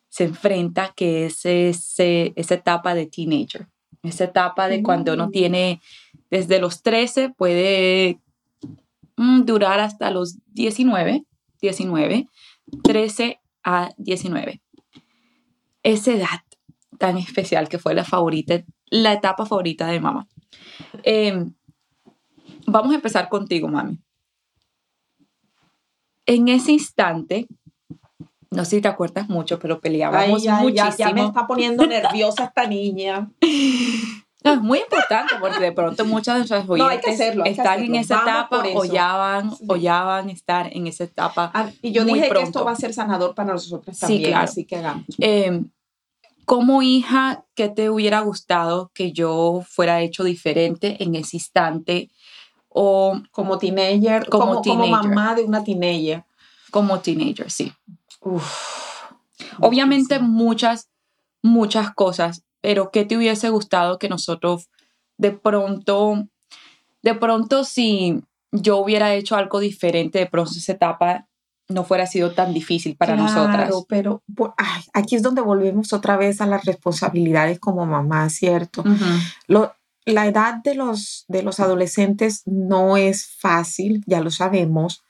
[0.09, 3.67] se enfrenta, que es ese, esa etapa de teenager.
[4.03, 5.31] Esa etapa de cuando uno mm.
[5.31, 5.81] tiene,
[6.29, 8.19] desde los 13, puede
[9.17, 11.23] mm, durar hasta los 19,
[11.61, 12.27] 19,
[12.83, 14.61] 13 a 19.
[15.83, 16.41] Esa edad
[16.97, 20.27] tan especial que fue la favorita, la etapa favorita de mamá.
[21.03, 21.45] Eh,
[22.71, 23.97] Vamos a empezar contigo, mami.
[26.25, 27.47] En ese instante,
[28.51, 30.69] no sé si te acuerdas mucho, pero peleábamos muchísimo.
[30.97, 33.29] Ya, me está poniendo nerviosa esta niña.
[34.43, 38.85] es muy importante porque de pronto muchas de nuestras oyentes están en esa etapa o
[38.85, 41.51] ya, van, o ya van a estar en esa etapa.
[41.53, 44.43] Ah, y yo dije que esto va a ser sanador para nosotros también, sí, claro.
[44.43, 45.05] así que hagamos.
[45.19, 45.63] Eh,
[46.45, 52.09] como hija, ¿qué te hubiera gustado que yo fuera hecho diferente en ese instante?
[52.69, 56.23] O como teenager, como, como, mamá de una teenager.
[56.71, 57.73] Como teenager, sí.
[59.59, 60.89] Obviamente muchas,
[61.41, 64.69] muchas cosas, pero ¿qué te hubiese gustado que nosotros
[65.17, 66.27] de pronto,
[67.01, 71.27] de pronto si yo hubiera hecho algo diferente, de pronto esa etapa
[71.67, 73.85] no fuera sido tan difícil para claro, nosotras.
[73.87, 74.23] pero
[74.93, 78.83] aquí es donde volvemos otra vez a las responsabilidades como mamá, ¿cierto?
[79.47, 79.75] Lo,
[80.09, 85.03] la edad de los, de los adolescentes no es fácil, ya lo sabemos.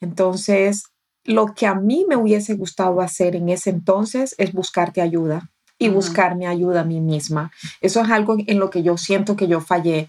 [0.00, 0.84] Entonces,
[1.24, 5.88] lo que a mí me hubiese gustado hacer en ese entonces es buscarte ayuda y
[5.88, 7.50] buscarme ayuda a mí misma.
[7.80, 10.08] Eso es algo en lo que yo siento que yo fallé.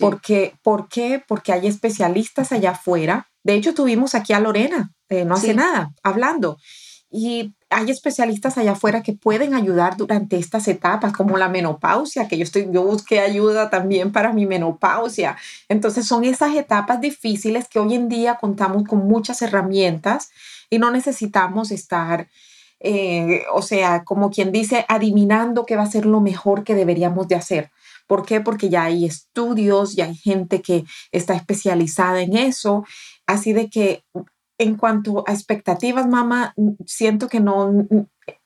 [0.00, 1.22] Porque, ¿Por qué?
[1.26, 3.28] Porque hay especialistas allá afuera.
[3.44, 6.58] De hecho, tuvimos aquí a Lorena, eh, no hace nada, hablando.
[7.16, 12.36] Y hay especialistas allá afuera que pueden ayudar durante estas etapas, como la menopausia, que
[12.36, 15.36] yo, estoy, yo busqué ayuda también para mi menopausia.
[15.68, 20.30] Entonces son esas etapas difíciles que hoy en día contamos con muchas herramientas
[20.70, 22.26] y no necesitamos estar,
[22.80, 27.28] eh, o sea, como quien dice, adivinando qué va a ser lo mejor que deberíamos
[27.28, 27.70] de hacer.
[28.08, 28.40] ¿Por qué?
[28.40, 32.84] Porque ya hay estudios, ya hay gente que está especializada en eso.
[33.24, 34.02] Así de que
[34.58, 36.54] en cuanto a expectativas, mamá,
[36.86, 37.86] siento que no,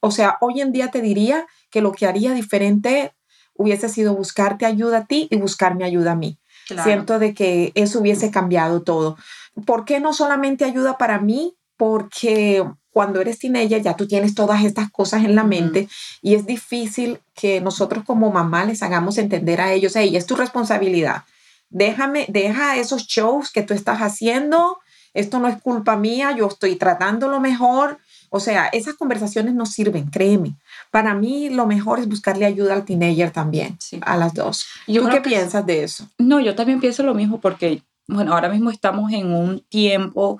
[0.01, 3.12] o sea, hoy en día te diría que lo que haría diferente
[3.55, 6.38] hubiese sido buscarte ayuda a ti y buscarme ayuda a mí.
[6.83, 9.16] Siento de que eso hubiese cambiado todo.
[9.64, 11.57] ¿Por qué no solamente ayuda para mí?
[11.77, 15.88] Porque cuando eres teenager ya tú tienes todas estas cosas en la mente
[16.21, 20.37] y es difícil que nosotros como mamá les hagamos entender a ellos, hey, es tu
[20.37, 21.23] responsabilidad.
[21.71, 24.79] Déjame, deja esos shows que tú estás haciendo,
[25.14, 27.99] esto no es culpa mía, yo estoy tratando lo mejor.
[28.31, 30.57] O sea, esas conversaciones no sirven, créeme.
[30.90, 34.66] Para mí lo mejor es buscarle ayuda al teenager también, a las dos.
[34.87, 36.09] ¿Tú qué piensas de eso?
[36.18, 40.38] No, yo también pienso lo mismo porque, bueno, ahora mismo estamos en un tiempo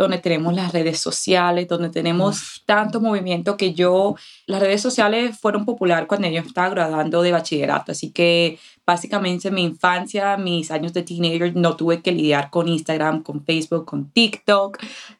[0.00, 5.66] donde tenemos las redes sociales, donde tenemos tanto movimiento que yo, las redes sociales fueron
[5.66, 10.94] popular cuando yo estaba graduando de bachillerato, así que básicamente en mi infancia, mis años
[10.94, 14.78] de teenager, no tuve que lidiar con Instagram, con Facebook, con TikTok,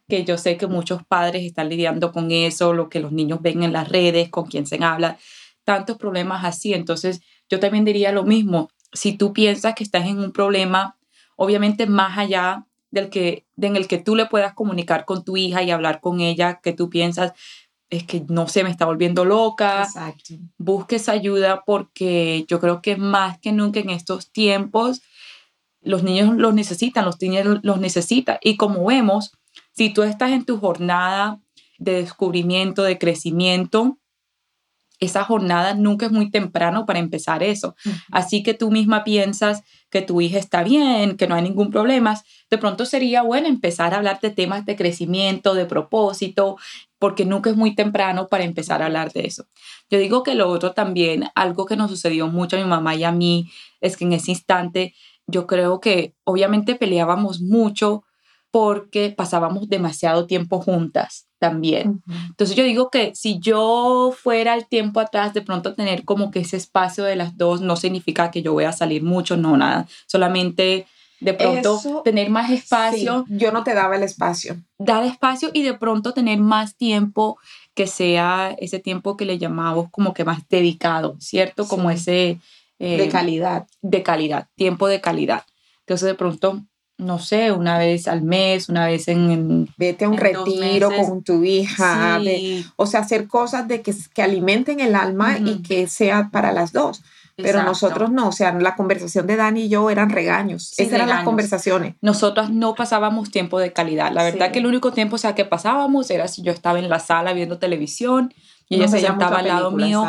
[0.09, 3.63] que yo sé que muchos padres están lidiando con eso, lo que los niños ven
[3.63, 5.19] en las redes, con quién se habla,
[5.65, 10.21] tantos problemas así, entonces yo también diría lo mismo, si tú piensas que estás en
[10.21, 10.97] un problema,
[11.37, 15.63] obviamente más allá del que, en el que tú le puedas comunicar con tu hija
[15.63, 17.33] y hablar con ella, que tú piensas,
[17.89, 19.83] es que no se me está volviendo loca.
[19.83, 20.35] Exacto.
[20.59, 25.03] Busques ayuda porque yo creo que más que nunca en estos tiempos
[25.83, 28.39] los niños los necesitan, los niños los necesitan.
[28.43, 29.33] Y como vemos,
[29.73, 31.41] si tú estás en tu jornada
[31.79, 33.99] de descubrimiento, de crecimiento,
[35.01, 37.75] esa jornada nunca es muy temprano para empezar eso.
[38.13, 42.21] Así que tú misma piensas que tu hija está bien, que no hay ningún problema,
[42.49, 46.57] de pronto sería bueno empezar a hablar de temas de crecimiento, de propósito,
[46.99, 49.47] porque nunca es muy temprano para empezar a hablar de eso.
[49.91, 53.05] Yo digo que lo otro también, algo que nos sucedió mucho a mi mamá y
[53.05, 53.51] a mí,
[53.81, 54.95] es que en ese instante
[55.27, 58.05] yo creo que obviamente peleábamos mucho
[58.51, 62.03] porque pasábamos demasiado tiempo juntas también.
[62.29, 66.41] Entonces yo digo que si yo fuera el tiempo atrás, de pronto tener como que
[66.41, 69.89] ese espacio de las dos no significa que yo voy a salir mucho, no, nada.
[70.07, 70.87] Solamente
[71.19, 73.25] de pronto tener más espacio.
[73.29, 74.57] yo no te daba el espacio.
[74.79, 77.39] Dar espacio y de pronto tener más tiempo
[77.75, 81.67] que sea ese tiempo que le llamamos como que más dedicado, ¿cierto?
[81.67, 82.39] Como ese...
[82.79, 83.67] Eh, de calidad.
[83.83, 85.45] De calidad, tiempo de calidad.
[85.81, 86.65] Entonces de pronto
[87.01, 89.69] no sé, una vez al mes, una vez en...
[89.77, 92.21] Vete a un retiro con tu hija,
[92.77, 96.73] o sea, hacer cosas de que, que alimenten el alma y que sea para las
[96.73, 97.03] dos.
[97.43, 100.73] Pero nosotros no, o sea, la conversación de Dani y yo eran regaños.
[100.79, 101.95] Esas eran las conversaciones.
[102.01, 104.13] Nosotras no pasábamos tiempo de calidad.
[104.13, 106.89] La verdad que el único tiempo, o sea, que pasábamos era si yo estaba en
[106.89, 108.35] la sala viendo televisión
[108.69, 110.05] y ella se sentaba al lado mío.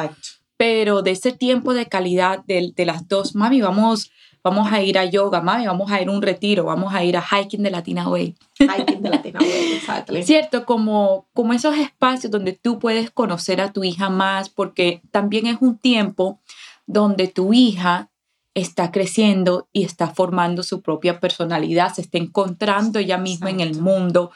[0.58, 4.12] Pero de ese tiempo de calidad de, de las dos, mami, vamos
[4.43, 7.17] vamos a ir a yoga, mami, vamos a ir a un retiro, vamos a ir
[7.17, 8.36] a hiking de Latina Way.
[8.60, 10.13] Hiking de Latina Way, exacto.
[10.23, 15.47] Cierto, como, como esos espacios donde tú puedes conocer a tu hija más, porque también
[15.47, 16.39] es un tiempo
[16.88, 18.10] donde tu hija
[18.54, 23.80] está creciendo y está formando su propia personalidad, se está encontrando ella misma en el
[23.80, 24.32] mundo,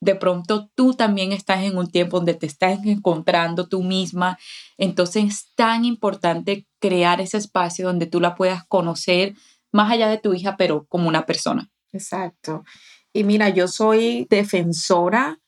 [0.00, 4.38] de pronto tú también estás en un tiempo donde te estás encontrando tú misma.
[4.78, 9.34] Entonces es tan importante crear ese espacio donde tú la puedas conocer
[9.72, 11.70] más allá de tu hija, pero como una persona.
[11.92, 12.64] Exacto.
[13.12, 15.40] Y mira, yo soy defensora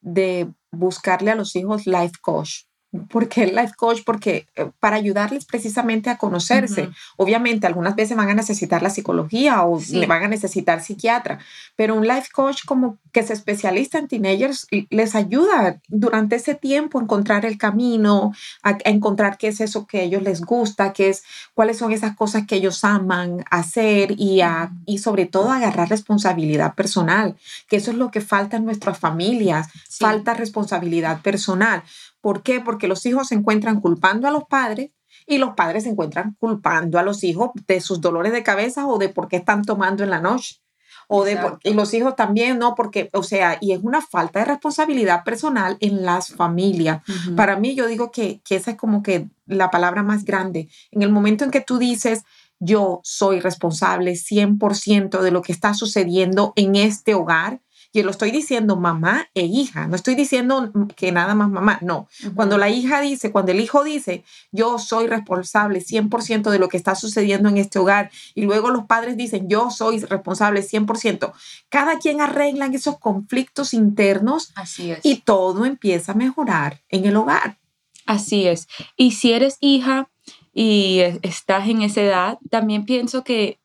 [0.00, 2.64] de buscarle a los hijos life coach.
[3.08, 6.90] Porque el life coach, porque eh, para ayudarles precisamente a conocerse.
[7.16, 11.38] Obviamente, algunas veces van a necesitar la psicología o le van a necesitar psiquiatra,
[11.74, 16.98] pero un life coach como que se especializa en teenagers les ayuda durante ese tiempo
[16.98, 21.08] a encontrar el camino, a, encontrar qué es eso que a ellos les gusta, qué
[21.08, 21.22] es,
[21.54, 26.74] cuáles son esas cosas que ellos aman hacer y, a, y sobre todo agarrar responsabilidad
[26.74, 27.36] personal,
[27.68, 31.82] que eso es lo que falta en nuestras familias, falta responsabilidad personal
[32.22, 32.60] ¿Por qué?
[32.60, 34.92] Porque los hijos se encuentran culpando a los padres
[35.26, 38.96] y los padres se encuentran culpando a los hijos de sus dolores de cabeza o
[38.96, 40.62] de por qué están tomando en la noche.
[41.08, 42.74] O de y los hijos también, ¿no?
[42.74, 47.02] Porque, o sea, y es una falta de responsabilidad personal en las familias.
[47.36, 50.68] Para mí, yo digo que, que esa es como que la palabra más grande.
[50.90, 52.22] En el momento en que tú dices,
[52.60, 57.60] yo soy responsable 100% de lo que está sucediendo en este hogar,
[57.92, 62.08] y lo estoy diciendo mamá e hija, no estoy diciendo que nada más mamá, no.
[62.34, 66.76] Cuando la hija dice, cuando el hijo dice, yo soy responsable 100% de lo que
[66.76, 71.32] está sucediendo en este hogar, y luego los padres dicen, yo soy responsable 100%,
[71.68, 75.00] cada quien arregla esos conflictos internos Así es.
[75.02, 77.58] y todo empieza a mejorar en el hogar.
[78.06, 78.68] Así es.
[78.96, 80.08] Y si eres hija
[80.52, 83.58] y estás en esa edad, también pienso que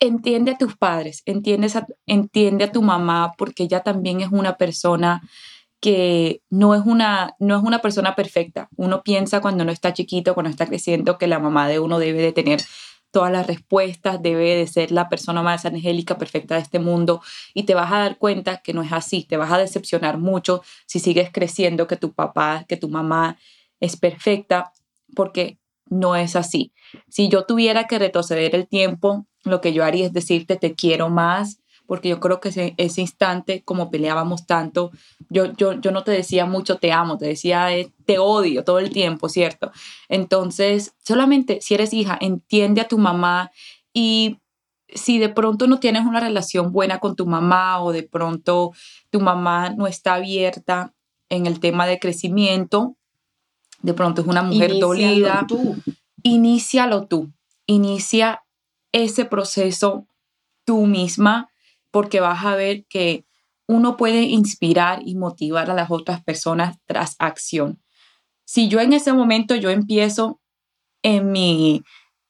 [0.00, 5.22] entiende a tus padres, entiende a, tu mamá, porque ella también es una persona
[5.80, 8.68] que no es, una, no es una persona perfecta.
[8.76, 12.20] Uno piensa cuando uno está chiquito, cuando está creciendo, que la mamá de uno debe
[12.20, 12.62] de tener
[13.10, 17.22] todas las respuestas, debe de ser la persona más angélica, perfecta de este mundo,
[17.54, 20.62] y te vas a dar cuenta que no es así, te vas a decepcionar mucho
[20.86, 23.38] si sigues creciendo que tu papá, que tu mamá
[23.80, 24.72] es perfecta,
[25.14, 25.58] porque
[25.90, 26.72] no es así.
[27.08, 31.08] Si yo tuviera que retroceder el tiempo, lo que yo haría es decirte te quiero
[31.08, 34.90] más, porque yo creo que ese, instante, como peleábamos tanto,
[35.30, 38.78] yo, yo, yo no te decía mucho te amo, te decía eh, te odio todo
[38.78, 39.72] el tiempo, ¿cierto?
[40.10, 43.50] Entonces, solamente si eres hija, entiende a tu mamá
[43.94, 44.38] y
[44.94, 48.72] si de pronto no tienes una relación buena con tu mamá o de pronto
[49.08, 50.92] tu mamá no está abierta
[51.30, 52.97] en el tema de crecimiento,
[53.82, 55.76] de pronto es una mujer dolida, tú.
[56.22, 57.32] inícialo tú,
[57.66, 58.44] inicia
[58.92, 60.06] ese proceso
[60.64, 61.50] tú misma,
[61.90, 63.24] porque vas a ver que
[63.66, 67.82] uno puede inspirar y motivar a las otras personas tras acción.
[68.44, 70.40] Si yo en ese momento yo empiezo
[71.02, 71.82] en mi,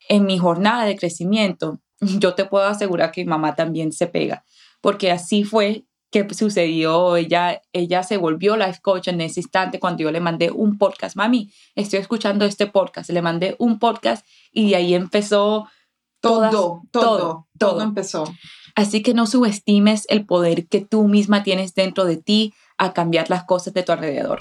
[0.09, 4.45] en mi jornada de crecimiento, yo te puedo asegurar que mi mamá también se pega,
[4.81, 7.17] porque así fue que sucedió.
[7.17, 11.17] Ella, ella se volvió life coach en ese instante cuando yo le mandé un podcast.
[11.17, 13.11] Mami, estoy escuchando este podcast.
[13.11, 15.69] Le mandé un podcast y de ahí empezó
[16.21, 18.25] todo, todo, todo, empezó.
[18.75, 23.31] Así que no subestimes el poder que tú misma tienes dentro de ti a cambiar
[23.31, 24.41] las cosas de tu alrededor.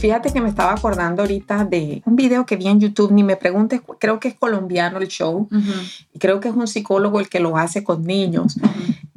[0.00, 3.36] Fíjate que me estaba acordando ahorita de un video que vi en YouTube, ni me
[3.36, 5.46] preguntes, creo que es colombiano el show,
[6.14, 8.56] y creo que es un psicólogo el que lo hace con niños.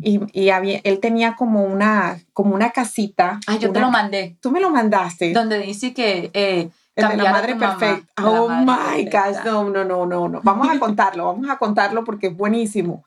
[0.05, 3.39] Y, y había, él tenía como una, como una casita.
[3.47, 4.35] Ah, yo te lo mandé.
[4.41, 5.31] Tú me lo mandaste.
[5.31, 6.29] Donde dice que...
[6.33, 8.05] Eh, el de la madre perfecta.
[8.23, 10.41] Oh my gosh, no, no, no, no, no.
[10.43, 13.03] Vamos a contarlo, vamos a contarlo porque es buenísimo.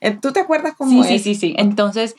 [0.00, 1.22] Eh, ¿Tú te acuerdas cómo sí, es?
[1.22, 1.54] Sí, sí, sí.
[1.56, 2.16] Entonces,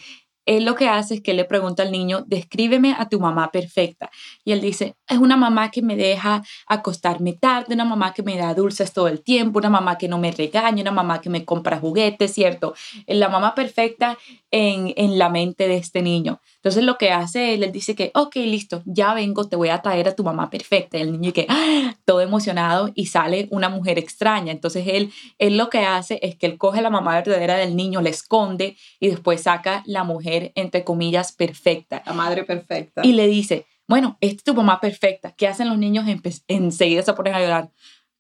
[0.50, 4.10] él lo que hace es que le pregunta al niño, descríbeme a tu mamá perfecta.
[4.44, 8.36] Y él dice, es una mamá que me deja acostarme tarde, una mamá que me
[8.36, 11.46] da dulces todo el tiempo, una mamá que no me regaña, una mamá que me
[11.46, 12.74] compra juguetes, ¿cierto?
[13.06, 14.18] La mamá perfecta
[14.50, 16.42] en, en la mente de este niño.
[16.62, 19.82] Entonces lo que hace él, él dice que, ok, listo, ya vengo, te voy a
[19.82, 20.98] traer a tu mamá perfecta.
[20.98, 21.96] Y el niño que, ¡ah!
[22.04, 24.52] todo emocionado y sale una mujer extraña.
[24.52, 28.02] Entonces él, él lo que hace es que él coge la mamá verdadera del niño,
[28.02, 32.04] le esconde y después saca la mujer, entre comillas, perfecta.
[32.06, 33.04] La madre perfecta.
[33.06, 35.32] Y le dice, bueno, esta es tu mamá perfecta.
[35.32, 36.06] ¿Qué hacen los niños?
[36.48, 37.72] Enseguida se ponen a llorar.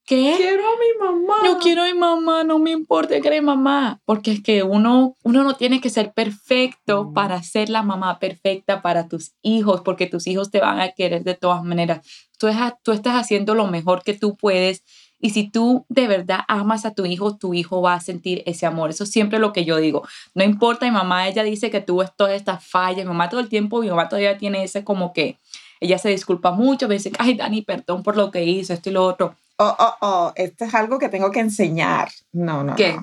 [0.09, 0.33] ¿Qué?
[0.37, 1.35] Quiero a mi mamá.
[1.45, 4.01] Yo quiero a mi mamá, no me importa que eres mamá.
[4.05, 8.81] Porque es que uno, uno no tiene que ser perfecto para ser la mamá perfecta
[8.81, 12.07] para tus hijos, porque tus hijos te van a querer de todas maneras.
[12.39, 12.47] Tú,
[12.81, 14.83] tú estás haciendo lo mejor que tú puedes.
[15.19, 18.65] Y si tú de verdad amas a tu hijo, tu hijo va a sentir ese
[18.65, 18.89] amor.
[18.89, 20.07] Eso es siempre lo que yo digo.
[20.33, 23.05] No importa, mi mamá, ella dice que tuvo todas estas fallas.
[23.05, 25.37] Mi mamá todo el tiempo, mi mamá todavía tiene ese como que
[25.79, 28.93] ella se disculpa mucho, me dice, ay, Dani, perdón por lo que hizo, esto y
[28.93, 32.09] lo otro oh, oh, oh, esto es algo que tengo que enseñar.
[32.31, 32.75] No, no.
[32.75, 32.97] ¿Qué?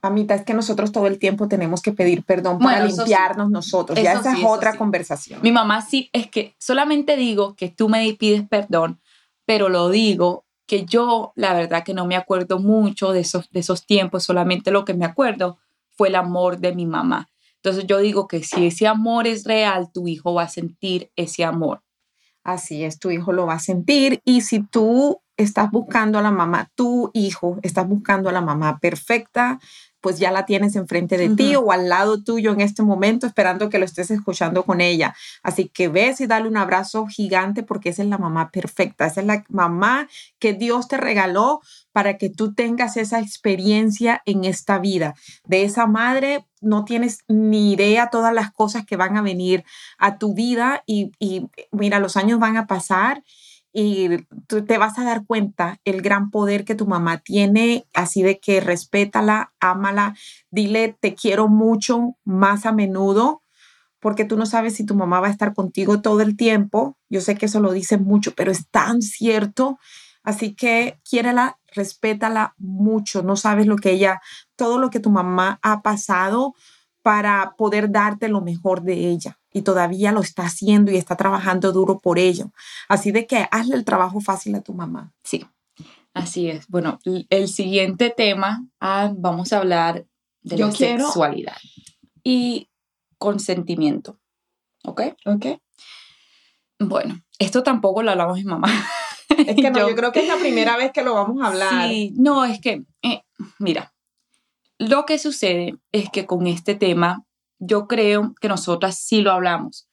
[0.00, 4.00] Amita, es que nosotros todo el tiempo tenemos que pedir perdón para limpiarnos nosotros.
[4.00, 5.40] Ya esa es otra conversación.
[5.42, 9.00] Mi mamá sí, es que solamente digo que tú me pides perdón,
[9.44, 13.60] pero lo digo que yo, la verdad que no me acuerdo mucho de esos, de
[13.60, 15.58] esos tiempos, solamente lo que me acuerdo
[15.90, 17.28] fue el amor de mi mamá.
[17.56, 21.44] Entonces yo digo que si ese amor es real, tu hijo va a sentir ese
[21.44, 21.82] amor.
[22.44, 26.32] Así es, tu hijo lo va a sentir y si tú estás buscando a la
[26.32, 29.60] mamá, tu hijo, estás buscando a la mamá perfecta,
[30.00, 33.68] pues ya la tienes enfrente de ti o al lado tuyo en este momento, esperando
[33.68, 35.14] que lo estés escuchando con ella.
[35.42, 39.20] Así que ves y dale un abrazo gigante porque esa es la mamá perfecta, esa
[39.20, 40.08] es la mamá
[40.38, 41.60] que Dios te regaló
[41.92, 45.14] para que tú tengas esa experiencia en esta vida.
[45.44, 49.64] De esa madre no tienes ni idea todas las cosas que van a venir
[49.98, 53.22] a tu vida y, y mira, los años van a pasar
[53.80, 58.22] y tú te vas a dar cuenta el gran poder que tu mamá tiene, así
[58.22, 60.16] de que respétala, ámala,
[60.50, 63.44] dile te quiero mucho más a menudo,
[64.00, 66.98] porque tú no sabes si tu mamá va a estar contigo todo el tiempo.
[67.08, 69.78] Yo sé que eso lo dicen mucho, pero es tan cierto.
[70.24, 73.22] Así que quiérela, respétala mucho.
[73.22, 74.20] No sabes lo que ella,
[74.56, 76.54] todo lo que tu mamá ha pasado
[77.02, 81.72] para poder darte lo mejor de ella y todavía lo está haciendo y está trabajando
[81.72, 82.52] duro por ello.
[82.88, 85.12] Así de que hazle el trabajo fácil a tu mamá.
[85.24, 85.46] Sí,
[86.14, 86.66] así es.
[86.68, 90.06] Bueno, el siguiente tema, ah, vamos a hablar
[90.42, 91.56] de la sexualidad
[92.22, 92.68] y
[93.18, 94.18] consentimiento.
[94.84, 95.02] ¿Ok?
[95.26, 95.46] Ok.
[96.78, 98.68] Bueno, esto tampoco lo hablamos mi mamá.
[99.28, 101.88] Es que no, yo, creo que es la primera vez que lo vamos a hablar.
[101.88, 103.22] Sí, no, es que, eh,
[103.58, 103.94] mira,
[104.78, 107.24] lo que sucede es que con este tema
[107.58, 109.88] yo creo que nosotras sí lo hablamos,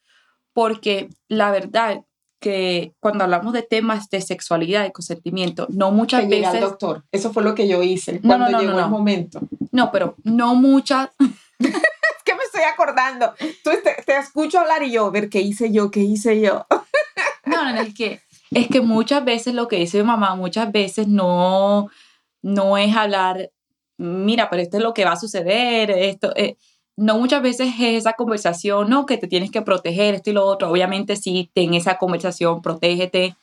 [0.54, 2.04] porque la verdad
[2.40, 6.54] que cuando hablamos de temas de sexualidad y consentimiento, no muchas veces...
[6.54, 9.42] Al doctor, eso fue lo que yo hice cuando llegó el momento.
[9.72, 11.10] No, pero no muchas...
[11.60, 13.34] es que me estoy acordando.
[13.64, 15.90] Tú te, escucho hablar y yo, ver, ¿qué hice yo?
[15.90, 16.68] ¿Qué hice yo?
[17.46, 21.08] no, no, es que, es que muchas veces lo que dice mi mamá, muchas veces
[21.08, 21.90] no,
[22.44, 23.52] no es hablar,
[23.98, 26.32] mira, pero esto es lo que va a suceder, esto...
[26.36, 26.58] Eh,
[26.98, 30.46] no muchas veces es esa conversación, no, que te tienes que proteger, esto y lo
[30.46, 30.70] otro.
[30.70, 33.36] Obviamente sí, ten esa conversación, protégete,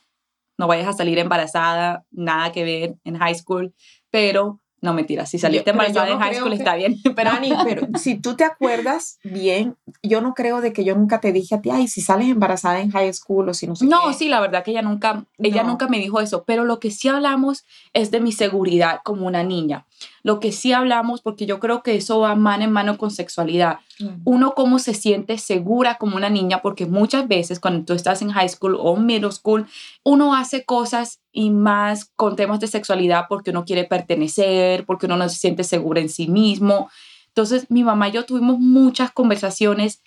[0.58, 3.74] no vayas a salir embarazada, nada que ver en high school,
[4.10, 6.96] pero no, mentira, si saliste embarazada en high school está bien.
[7.14, 7.30] Pero...
[7.64, 11.54] pero si tú te acuerdas bien, yo no creo de que yo nunca te dije
[11.54, 14.28] a ti, ay, si sales embarazada en high school o si no sé No, sí,
[14.28, 17.64] la verdad que ella nunca, ella nunca me dijo eso, pero lo que sí hablamos
[17.92, 19.86] es de mi seguridad como una niña.
[20.22, 23.78] Lo que sí hablamos, porque yo creo que eso va mano en mano con sexualidad.
[24.24, 28.30] Uno cómo se siente segura como una niña, porque muchas veces cuando tú estás en
[28.30, 29.66] high school o middle school,
[30.04, 35.16] uno hace cosas y más con temas de sexualidad porque uno quiere pertenecer, porque uno
[35.16, 36.88] no se siente segura en sí mismo.
[37.28, 40.02] Entonces, mi mamá y yo tuvimos muchas conversaciones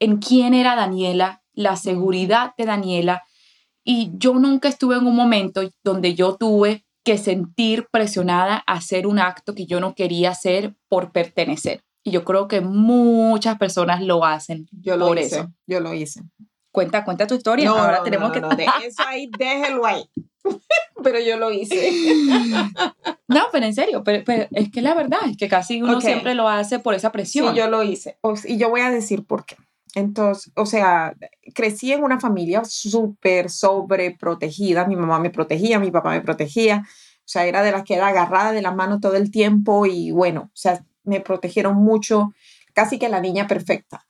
[0.00, 3.22] en quién era Daniela, la seguridad de Daniela,
[3.84, 9.06] y yo nunca estuve en un momento donde yo tuve que sentir presionada a hacer
[9.06, 11.82] un acto que yo no quería hacer por pertenecer.
[12.02, 16.22] Y yo creo que muchas personas lo hacen yo lo hice, Yo lo hice.
[16.72, 17.66] Cuenta, cuenta tu historia.
[17.66, 18.38] No, Ahora tenemos que.
[18.38, 20.04] eso ahí, déjelo ahí.
[21.02, 21.90] pero yo lo hice.
[23.28, 26.48] no, pero en serio, pero, es que la verdad es que casi uno siempre lo
[26.48, 27.52] hace por esa presión.
[27.52, 28.18] Sí, yo lo hice.
[28.44, 29.56] y yo voy a decir por qué.
[29.94, 31.14] Entonces, o sea,
[31.54, 34.86] crecí en una familia súper sobreprotegida.
[34.86, 36.84] Mi mamá me protegía, mi papá me protegía.
[36.86, 40.10] O sea, era de las que era agarrada de la mano todo el tiempo y
[40.10, 42.32] bueno, o sea, me protegieron mucho,
[42.74, 44.04] casi que la niña perfecta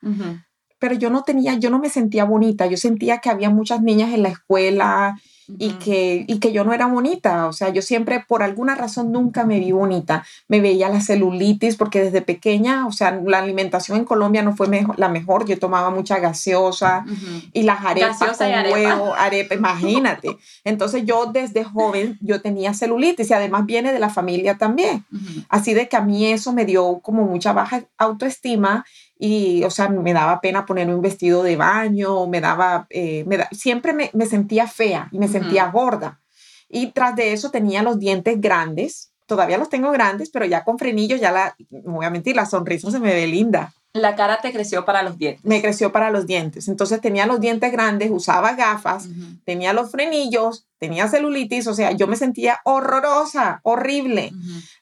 [0.80, 4.12] pero yo no tenía, yo no me sentía bonita, yo sentía que había muchas niñas
[4.14, 5.20] en la escuela
[5.59, 9.12] y, que, y que yo no era bonita, o sea, yo siempre, por alguna razón,
[9.12, 13.98] nunca me vi bonita, me veía la celulitis porque desde pequeña, o sea, la alimentación
[13.98, 17.05] en Colombia no fue la mejor, yo tomaba mucha gaseosa
[17.53, 20.36] y las arepas con huevo, arepa, imagínate.
[20.64, 25.05] Entonces yo desde joven, yo tenía celulitis y además viene de la familia también,
[25.48, 28.84] así de que a mí eso me dio como mucha baja autoestima
[29.22, 33.38] y, o sea, me daba pena ponerme un vestido de baño, me daba, eh, me
[33.52, 36.22] siempre me, me, sentía fea y me sentía gorda.
[36.70, 40.78] Y tras de eso tenía los dientes grandes, todavía los tengo grandes, pero ya con
[40.78, 43.74] frenillos, ya la, no voy a mentir, la sonrisa se me ve linda.
[43.92, 45.44] La cara te creció para los dientes.
[45.44, 46.66] Me creció para los dientes.
[46.68, 49.06] Entonces tenía los dientes grandes, usaba gafas,
[49.44, 54.32] tenía los frenillos, tenía celulitis, o sea, yo me sentía horrorosa, horrible.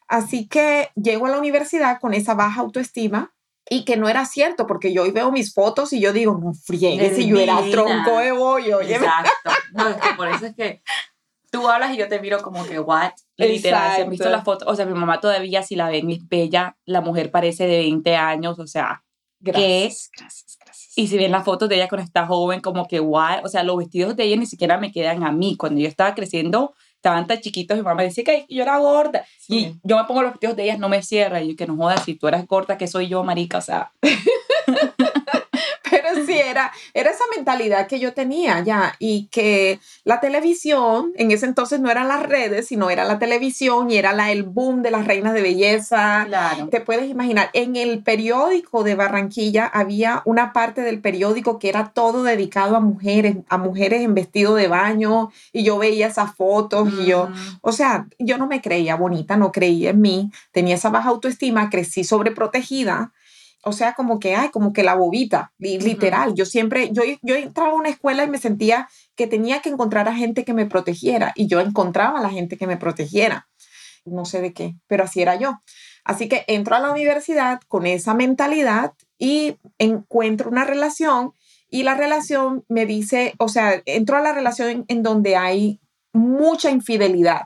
[0.07, 3.33] Así que llego a la universidad con esa baja autoestima
[3.71, 6.53] y que no era cierto, porque yo hoy veo mis fotos y yo digo, no
[6.55, 8.81] friegues, si yo era tronco de bollo.
[8.81, 9.51] Exacto.
[9.73, 10.83] No, es que por eso es que
[11.51, 13.13] tú hablas y yo te miro como que, what?
[13.37, 16.27] Literal, si han visto la foto, o sea, mi mamá todavía, si la ven, es
[16.29, 19.03] bella, la mujer parece de 20 años, o sea,
[19.41, 20.93] Gracias, gracias, gracias.
[20.99, 23.45] Y si ven las fotos de ella cuando está joven, como que, what?
[23.45, 25.57] O sea, los vestidos de ella ni siquiera me quedan a mí.
[25.57, 26.75] Cuando yo estaba creciendo,
[27.09, 29.25] estaban tan chiquitos, mi mamá decía que yo era gorda.
[29.49, 31.43] Y yo me pongo los vestidos de ellas, no me cierra.
[31.43, 33.59] Y yo, que no jodas, si tú eras gorda, que soy yo, marica?
[33.59, 33.93] O sea...
[36.13, 41.31] Pero sí, era, era esa mentalidad que yo tenía ya y que la televisión, en
[41.31, 44.83] ese entonces no eran las redes, sino era la televisión y era la, el boom
[44.83, 46.25] de las reinas de belleza.
[46.27, 46.69] Claro.
[46.69, 51.91] Te puedes imaginar, en el periódico de Barranquilla había una parte del periódico que era
[51.93, 56.89] todo dedicado a mujeres, a mujeres en vestido de baño y yo veía esas fotos
[57.01, 57.29] y yo,
[57.61, 61.71] o sea, yo no me creía bonita, no creía en mí, tenía esa baja autoestima,
[61.71, 63.13] crecí sobreprotegida
[63.63, 66.35] o sea, como que, ay, como que la bobita, literal.
[66.35, 70.09] Yo siempre, yo, yo entraba a una escuela y me sentía que tenía que encontrar
[70.09, 73.49] a gente que me protegiera y yo encontraba a la gente que me protegiera.
[74.05, 75.61] No sé de qué, pero así era yo.
[76.05, 81.33] Así que entro a la universidad con esa mentalidad y encuentro una relación
[81.69, 85.81] y la relación me dice, o sea, entro a la relación en, donde hay
[86.13, 87.43] mucha infidelidad.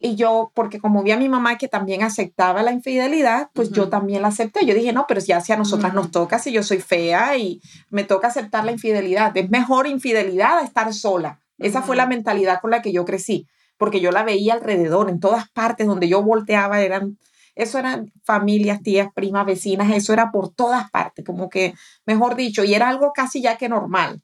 [0.00, 3.88] Y yo, porque como vi a mi mamá que también aceptaba la infidelidad, pues yo
[3.88, 4.64] también la acepté.
[4.64, 7.60] Yo dije, no, pero ya si a nosotras nos toca, si yo soy fea y
[7.90, 11.40] me toca aceptar la infidelidad, es mejor infidelidad a estar sola.
[11.58, 15.18] Esa fue la mentalidad con la que yo crecí, porque yo la veía alrededor, en
[15.18, 17.18] todas partes donde yo volteaba, eran,
[17.56, 21.74] eso eran familias, tías, primas, vecinas, eso era por todas partes, como que,
[22.06, 24.22] mejor dicho, y era algo casi ya que normal.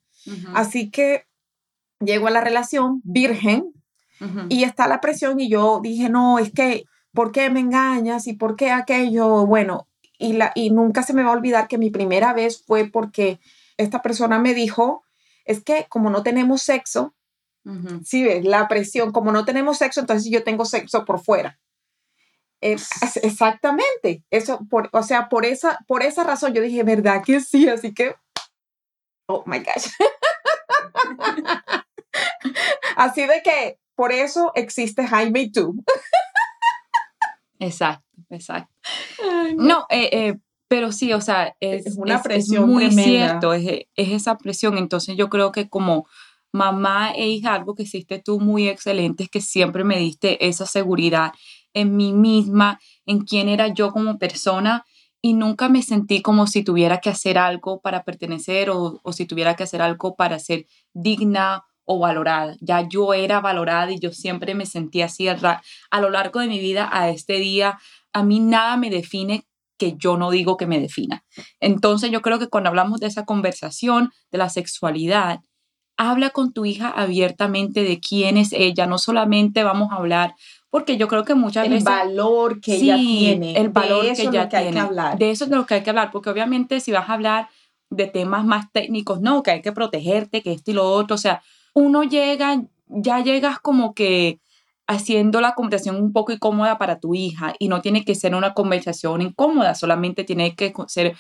[0.55, 1.25] Así que
[1.99, 3.73] llego a la relación virgen,
[4.49, 8.27] y está la presión y yo dije, no, es que, ¿por qué me engañas?
[8.27, 9.47] ¿Y por qué aquello?
[9.47, 9.89] Bueno,
[10.19, 13.41] y, la, y nunca se me va a olvidar que mi primera vez fue porque
[13.77, 15.05] esta persona me dijo,
[15.45, 17.15] es que como no tenemos sexo,
[18.05, 21.59] si ves, la presión, como no tenemos sexo, entonces yo tengo sexo por fuera.
[22.61, 27.69] exactamente, eso, por, o sea, por esa, por esa razón yo dije, ¿verdad que sí?
[27.69, 28.15] Así que,
[29.27, 29.89] oh my gosh.
[32.97, 35.75] Así de que por eso existe Jaime tú.
[37.59, 38.75] Exacto, exacto.
[39.57, 40.39] no, eh, eh,
[40.69, 44.77] pero sí, o sea, es, una presión muy cierto, es, esa presión.
[44.77, 46.07] Entonces yo creo que como
[46.53, 50.67] mamá e hija, algo que hiciste tú muy excelente es que siempre me diste esa
[50.67, 51.33] seguridad
[51.75, 54.85] en mí misma, en quién era yo como persona
[55.21, 59.27] y nunca me sentí como si tuviera que hacer algo para pertenecer o, o si
[59.27, 62.57] tuviera que hacer algo para ser digna o valorada.
[62.61, 66.59] Ya yo era valorada y yo siempre me sentía así a lo largo de mi
[66.59, 67.79] vida a este día.
[68.13, 71.25] A mí nada me define que yo no digo que me defina.
[71.61, 75.41] Entonces yo creo que cuando hablamos de esa conversación de la sexualidad,
[75.97, 80.35] habla con tu hija abiertamente de quién es ella, no solamente vamos a hablar
[80.75, 81.87] porque yo creo que muchas veces...
[81.87, 83.57] El valor que ella tiene.
[83.57, 84.73] El valor que ella tiene.
[84.73, 85.17] que hablar.
[85.17, 87.49] De eso es de lo que hay que hablar, porque obviamente si vas a hablar
[87.91, 91.19] de temas más técnicos, no, que hay que protegerte, que esto y lo otro, o
[91.19, 94.41] sea, uno llega, ya llegas como que
[94.87, 98.55] haciendo la conversación un poco incómoda para tu hija y no tiene que ser una
[98.55, 101.17] conversación incómoda, solamente tiene que ser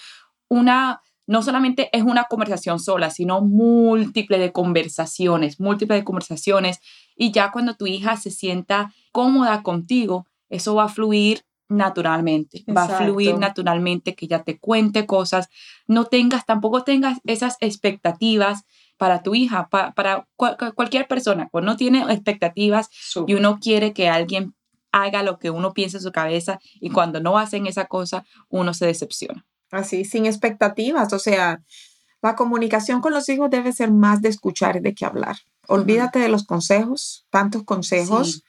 [0.48, 6.78] una, no solamente es una conversación sola, sino múltiple de conversaciones, múltiples de conversaciones
[7.16, 12.84] y ya cuando tu hija se sienta cómoda contigo, eso va a fluir naturalmente, va
[12.84, 15.48] a fluir naturalmente, que ya te cuente cosas,
[15.86, 18.64] no tengas, tampoco tengas esas expectativas
[18.97, 22.88] para tu hija, para cualquier persona, cuando uno tiene expectativas
[23.26, 24.55] y uno quiere que alguien
[24.92, 28.74] haga lo que uno piensa en su cabeza y cuando no hacen esa cosa, uno
[28.74, 29.45] se decepciona.
[29.72, 31.62] Así, sin expectativas, o sea,
[32.22, 35.36] la comunicación con los hijos debe ser más de escuchar y de que hablar.
[35.66, 38.45] Olvídate de los consejos, tantos consejos.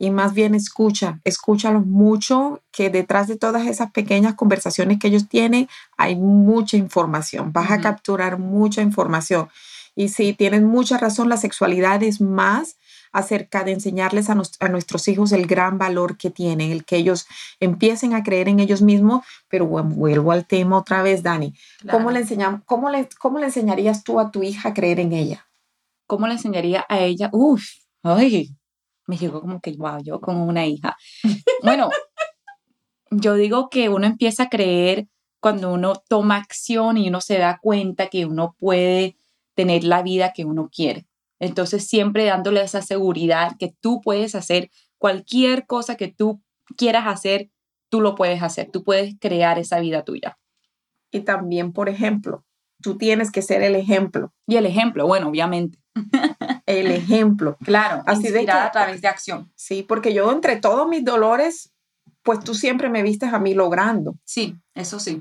[0.00, 5.28] Y más bien escucha, escúchalos mucho, que detrás de todas esas pequeñas conversaciones que ellos
[5.28, 7.52] tienen hay mucha información.
[7.52, 9.48] Vas a capturar mucha información.
[9.98, 12.78] Y sí, tienen mucha razón, la sexualidad es más
[13.10, 14.36] acerca de enseñarles a,
[14.68, 17.26] nuestros hijos el gran valor que tienen, el que ellos
[17.58, 21.52] empiecen a creer en ellos mismos, pero vuelvo al tema otra vez, Dani.
[21.90, 25.14] ¿Cómo, le enseñamos, cómo, le, ¿Cómo le enseñarías tú a tu hija a creer en
[25.14, 25.48] ella?
[26.06, 27.28] ¿Cómo le enseñaría a ella?
[27.32, 27.64] Uf,
[28.04, 28.54] ay,
[29.08, 30.96] me llegó como que, wow, yo como una hija.
[31.64, 31.90] Bueno,
[33.10, 35.08] yo digo que uno empieza a creer
[35.40, 39.17] cuando uno toma acción y uno se da cuenta que uno puede
[39.58, 41.08] tener la vida que uno quiere.
[41.40, 46.40] Entonces, siempre dándole esa seguridad que tú puedes hacer cualquier cosa que tú
[46.76, 47.50] quieras hacer,
[47.88, 50.38] tú lo puedes hacer, tú puedes crear esa vida tuya.
[51.10, 52.44] Y también, por ejemplo,
[52.80, 54.32] tú tienes que ser el ejemplo.
[54.46, 55.80] Y el ejemplo, bueno, obviamente.
[56.66, 57.56] el ejemplo.
[57.64, 59.50] Claro, así de que, a través de acción.
[59.56, 61.72] Sí, porque yo entre todos mis dolores,
[62.22, 64.14] pues tú siempre me vistes a mí logrando.
[64.22, 65.20] Sí, eso sí.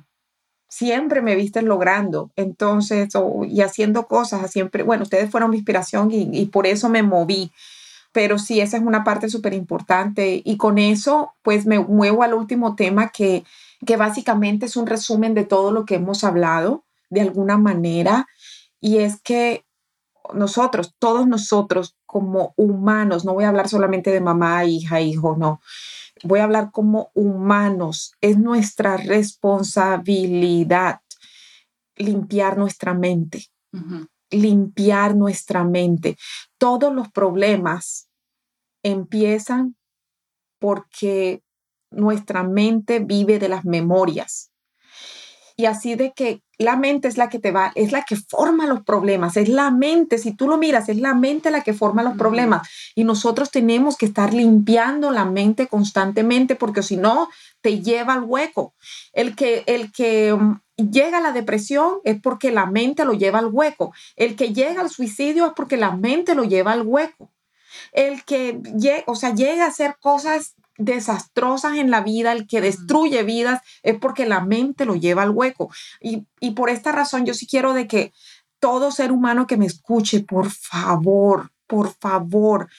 [0.69, 3.09] Siempre me vistes logrando, entonces,
[3.47, 7.51] y haciendo cosas, siempre, bueno, ustedes fueron mi inspiración y, y por eso me moví
[8.17, 10.41] pero sí, esa es una parte súper importante.
[10.43, 13.43] Y con eso, pues me muevo al último tema que,
[13.85, 18.27] que básicamente es un resumen de todo lo que hemos hablado de alguna manera.
[18.81, 19.65] Y es que
[20.33, 25.61] nosotros, todos nosotros como humanos, no voy a hablar solamente de mamá, hija, hijo, no.
[26.23, 28.13] Voy a hablar como humanos.
[28.21, 31.01] Es nuestra responsabilidad
[31.95, 33.45] limpiar nuestra mente.
[34.29, 36.17] Limpiar nuestra mente.
[36.57, 38.09] Todos los problemas
[38.83, 39.75] empiezan
[40.59, 41.43] porque
[41.91, 44.51] nuestra mente vive de las memorias.
[45.55, 48.65] Y así de que la mente es la que te va, es la que forma
[48.65, 52.03] los problemas, es la mente, si tú lo miras, es la mente la que forma
[52.03, 52.67] los problemas.
[52.95, 57.29] Y nosotros tenemos que estar limpiando la mente constantemente porque si no,
[57.61, 58.73] te lleva al hueco.
[59.13, 60.59] El que, el que mm,
[60.91, 63.93] llega a la depresión es porque la mente lo lleva al hueco.
[64.15, 67.31] El que llega al suicidio es porque la mente lo lleva al hueco
[67.91, 68.59] el que
[69.05, 73.97] o sea, llega a hacer cosas desastrosas en la vida, el que destruye vidas, es
[73.97, 75.71] porque la mente lo lleva al hueco.
[76.01, 78.13] Y, y por esta razón yo sí quiero de que
[78.59, 82.69] todo ser humano que me escuche, por favor, por favor,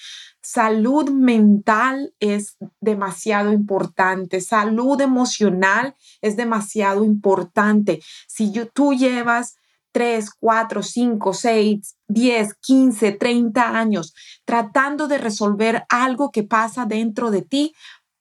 [0.40, 8.00] salud mental es demasiado importante, salud emocional es demasiado importante.
[8.26, 9.57] Si yo, tú llevas
[9.98, 17.32] 3, 4, 5, 6, 10, 15, 30 años tratando de resolver algo que pasa dentro
[17.32, 17.74] de ti,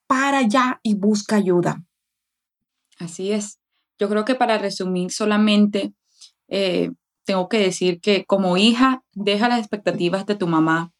[0.08, 1.84] para allá y busca ayuda.
[2.98, 3.60] Así es.
[3.96, 5.92] Yo creo que para resumir solamente,
[6.48, 6.90] eh,
[7.24, 10.92] tengo que decir que como hija, deja las expectativas de tu mamá,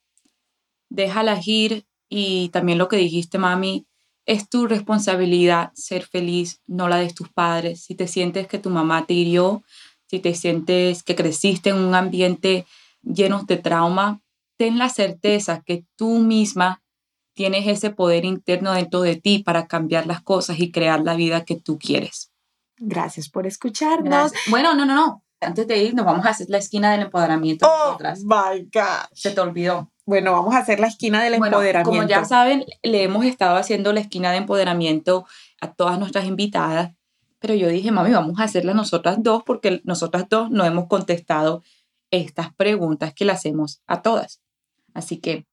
[0.90, 3.88] déjalas ir y también lo que dijiste, mami,
[4.26, 7.82] es tu responsabilidad ser feliz, no la de tus padres.
[7.82, 9.64] Si te sientes que tu mamá te hirió,
[10.08, 12.66] si te sientes que creciste en un ambiente
[13.02, 14.20] lleno de trauma,
[14.56, 16.82] ten la certeza que tú misma
[17.34, 21.44] tienes ese poder interno dentro de ti para cambiar las cosas y crear la vida
[21.44, 22.32] que tú quieres.
[22.78, 24.32] Gracias por escucharnos.
[24.48, 25.24] Bueno, no, no, no.
[25.40, 27.68] Antes de ir, nos vamos a hacer la esquina del empoderamiento.
[27.68, 29.06] Oh, my God.
[29.12, 29.92] Se te olvidó.
[30.04, 31.90] Bueno, vamos a hacer la esquina del empoderamiento.
[31.90, 35.26] Como ya saben, le hemos estado haciendo la esquina de empoderamiento
[35.60, 36.97] a todas nuestras invitadas
[37.38, 41.62] pero yo dije, mami, vamos a hacerla nosotras dos porque nosotras dos no hemos contestado
[42.10, 44.40] estas preguntas que le hacemos a todas.
[44.94, 45.46] Así que,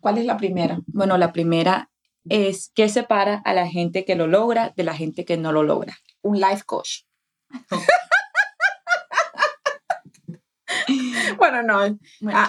[0.00, 0.80] ¿cuál es la primera?
[0.86, 1.90] Bueno, la primera
[2.28, 5.62] es qué separa a la gente que lo logra de la gente que no lo
[5.62, 5.96] logra.
[6.22, 7.02] Un life coach.
[11.38, 11.98] bueno, no,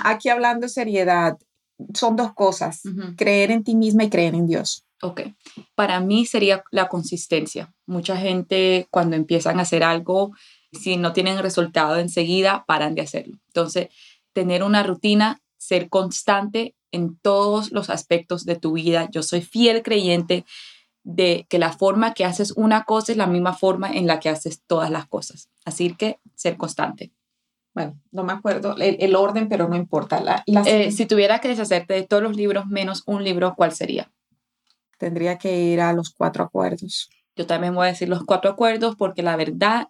[0.03, 1.37] aquí hablando seriedad,
[1.93, 2.81] son dos cosas,
[3.15, 4.86] creer en ti misma y creer en Dios.
[5.01, 5.21] Ok,
[5.75, 7.73] para mí sería la consistencia.
[7.85, 10.31] Mucha gente cuando empiezan a hacer algo,
[10.71, 13.37] si no tienen resultado enseguida, paran de hacerlo.
[13.47, 13.89] Entonces,
[14.33, 19.07] tener una rutina, ser constante en todos los aspectos de tu vida.
[19.11, 20.45] Yo soy fiel creyente
[21.03, 24.29] de que la forma que haces una cosa es la misma forma en la que
[24.29, 25.49] haces todas las cosas.
[25.63, 27.11] Así que ser constante.
[27.73, 30.19] Bueno, no me acuerdo el, orden, pero no importa.
[30.19, 34.11] La, eh, si tuviera que deshacerte de todos los libros menos un libro, ¿cuál sería?
[34.97, 37.09] Tendría que ir a los cuatro acuerdos.
[37.35, 39.89] Yo también voy a decir los cuatro acuerdos porque la verdad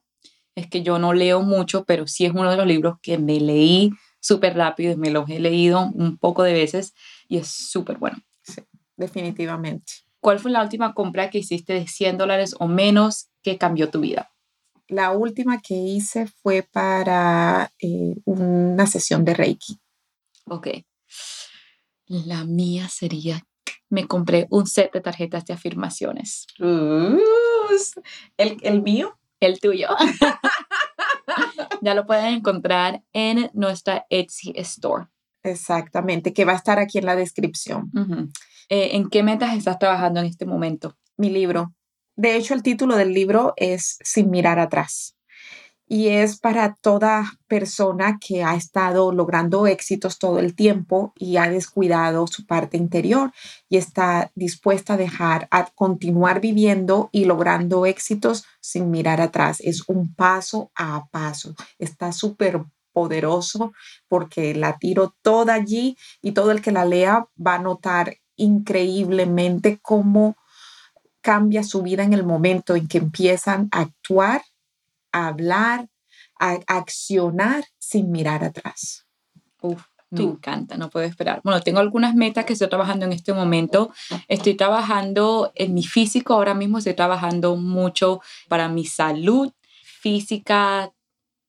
[0.55, 3.39] es que yo no leo mucho, pero sí es uno de los libros que me
[3.39, 6.93] leí súper rápido y me los he leído un poco de veces
[7.27, 8.17] y es súper bueno.
[8.41, 8.61] Sí,
[8.95, 9.93] definitivamente.
[10.19, 14.01] ¿Cuál fue la última compra que hiciste de 100 dólares o menos que cambió tu
[14.01, 14.31] vida?
[14.87, 19.79] La última que hice fue para eh, una sesión de Reiki.
[20.45, 20.67] Ok.
[22.07, 23.45] La mía sería
[23.89, 26.47] me compré un set de tarjetas de afirmaciones.
[26.59, 27.17] Uh,
[28.37, 29.17] ¿el, ¿El mío?
[29.39, 29.87] El tuyo.
[31.81, 35.05] ya lo pueden encontrar en nuestra Etsy Store.
[35.43, 37.91] Exactamente, que va a estar aquí en la descripción.
[38.69, 40.97] Eh, ¿En qué metas estás trabajando en este momento?
[41.15, 41.73] Mi libro.
[42.15, 45.16] De hecho, el título del libro es Sin mirar atrás
[45.87, 51.49] y es para toda persona que ha estado logrando éxitos todo el tiempo y ha
[51.49, 53.31] descuidado su parte interior
[53.69, 59.61] y está dispuesta a dejar, a continuar viviendo y logrando éxitos sin mirar atrás.
[59.61, 61.55] Es un paso a paso.
[61.79, 63.71] Está súper poderoso
[64.09, 69.79] porque la tiro toda allí y todo el que la lea va a notar increíblemente
[69.81, 70.35] cómo
[71.21, 74.41] cambia su vida en el momento en que empiezan a actuar
[75.11, 75.87] hablar,
[76.39, 79.05] a accionar sin mirar atrás.
[79.61, 81.41] Uf, Me encanta, no puedo esperar.
[81.43, 83.91] Bueno, tengo algunas metas que estoy trabajando en este momento.
[84.27, 89.51] Estoy trabajando en mi físico, ahora mismo estoy trabajando mucho para mi salud
[89.99, 90.93] física,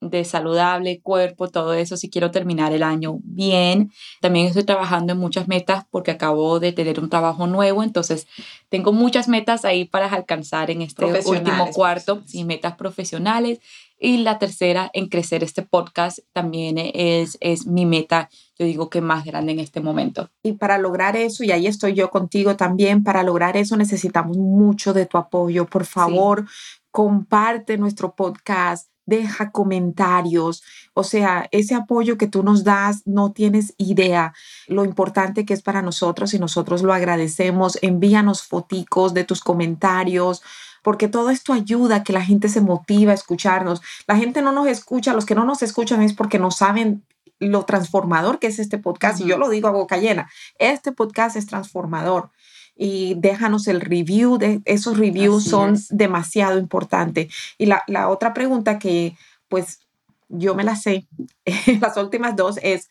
[0.01, 3.91] de saludable, cuerpo, todo eso, si quiero terminar el año bien.
[4.21, 8.27] También estoy trabajando en muchas metas porque acabo de tener un trabajo nuevo, entonces
[8.69, 13.61] tengo muchas metas ahí para alcanzar en este último cuarto, y metas profesionales.
[14.01, 19.01] Y la tercera, en crecer este podcast, también es, es mi meta, yo digo que
[19.01, 20.31] más grande en este momento.
[20.41, 24.93] Y para lograr eso, y ahí estoy yo contigo también, para lograr eso necesitamos mucho
[24.93, 25.67] de tu apoyo.
[25.67, 26.47] Por favor,
[26.93, 30.63] comparte nuestro podcast, deja comentarios.
[30.93, 34.35] O sea, ese apoyo que tú nos das, no tienes idea
[34.67, 37.79] lo importante que es para nosotros y nosotros lo agradecemos.
[37.81, 40.43] Envíanos foticos de tus comentarios
[40.83, 43.81] porque todo esto ayuda a que la gente se motiva a escucharnos.
[44.07, 47.03] La gente no nos escucha, los que no nos escuchan es porque no saben
[47.41, 49.21] lo transformador que es este podcast.
[49.21, 52.31] Y yo lo digo a boca llena, este podcast es transformador
[52.79, 54.39] y déjanos el review.
[54.39, 57.35] De, esos reviews son demasiado importantes.
[57.59, 59.17] Y la, la, otra pregunta que
[59.49, 59.81] pues
[60.29, 61.07] yo me la sé,
[61.81, 62.89] las últimas dos es,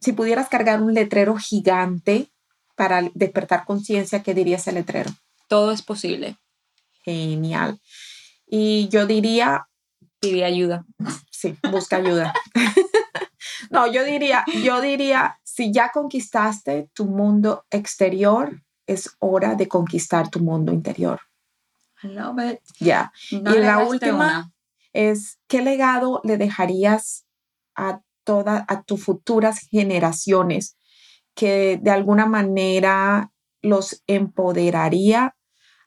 [0.00, 2.30] si pudieras cargar un letrero gigante
[2.74, 5.10] para despertar conciencia, ¿qué diría ese letrero?
[5.48, 6.36] Todo es posible.
[7.04, 7.80] Genial.
[8.46, 9.68] Y yo diría...
[10.18, 10.84] Pide ayuda.
[11.30, 12.32] Sí, busca ayuda.
[13.70, 18.62] no, yo diría, yo diría, si ya conquistaste tu mundo exterior,
[18.92, 21.20] es hora de conquistar tu mundo interior.
[22.02, 22.60] I love it.
[22.80, 23.12] Ya.
[23.30, 24.52] y la última
[24.92, 27.24] es, ¿qué legado le dejarías
[27.74, 30.76] a todas, a tus futuras generaciones
[31.34, 33.32] que de alguna manera
[33.62, 35.36] los empoderaría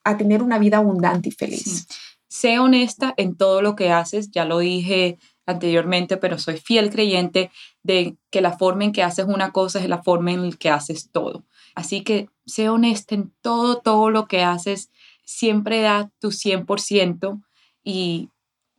[0.04, 1.88] a tener una vida abundante y feliz?
[2.28, 7.52] Sé honesta en todo lo que haces, ya lo dije anteriormente, pero soy fiel creyente
[7.84, 11.12] de que la forma en que haces una cosa es la forma en que haces
[11.12, 11.46] todo.
[11.76, 14.90] Así que sé honesta en todo, todo lo que haces,
[15.26, 17.42] siempre da tu 100%
[17.84, 18.30] y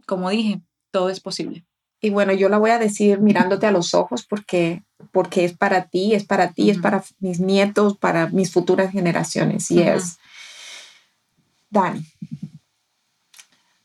[0.06, 1.64] como dije, todo es posible.
[2.00, 4.82] Y bueno, yo la voy a decir mirándote a los ojos porque,
[5.12, 9.70] porque es para ti, es para ti, es para mis nietos, para mis futuras generaciones.
[9.70, 10.18] Y es,
[11.70, 12.06] Dani,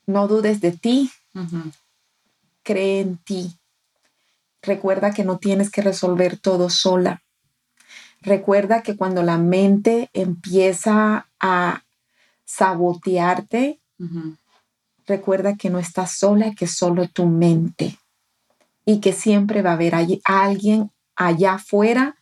[0.06, 1.10] no dudes de ti,
[2.64, 3.58] cree en ti.
[4.62, 7.24] Recuerda que no tienes que resolver todo sola.
[8.22, 11.84] Recuerda que cuando la mente empieza a
[12.46, 13.80] sabotearte,
[15.06, 17.98] recuerda que no estás sola, que es solo tu mente
[18.86, 19.94] y que siempre va a haber
[20.26, 22.16] alguien allá afuera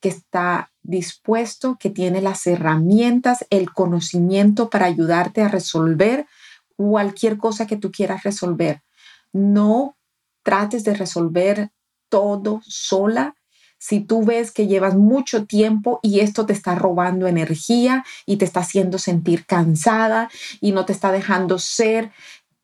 [0.00, 6.26] que está dispuesto, que tiene las herramientas, el conocimiento para ayudarte a resolver
[6.76, 8.82] cualquier cosa que tú quieras resolver.
[9.32, 9.96] No
[10.42, 11.70] trates de resolver
[12.08, 13.36] todo sola,
[13.82, 18.44] si tú ves que llevas mucho tiempo y esto te está robando energía y te
[18.44, 20.30] está haciendo sentir cansada
[20.60, 22.12] y no te está dejando ser,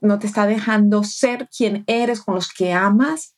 [0.00, 3.34] no te está dejando ser quien eres con los que amas,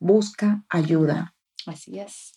[0.00, 1.36] busca ayuda.
[1.64, 2.32] Así es.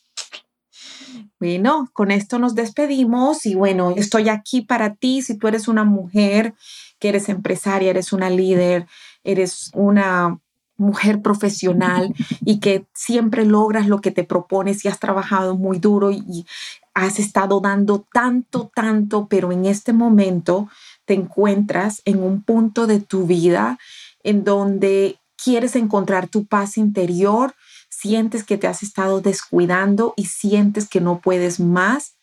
[1.40, 5.84] Bueno, con esto nos despedimos y bueno, estoy aquí para ti si tú eres una
[5.84, 6.54] mujer
[7.00, 8.86] que eres empresaria, eres una líder,
[9.24, 10.40] eres una
[10.80, 12.14] mujer profesional
[12.46, 16.46] y que siempre logras lo que te propones y has trabajado muy duro y
[16.94, 20.68] has estado dando tanto, tanto, pero en este momento
[21.06, 23.78] te encuentras en un punto de tu vida
[24.24, 27.54] en donde quieres encontrar tu paz interior,
[27.90, 32.16] sientes que te has estado descuidando y sientes que no puedes más,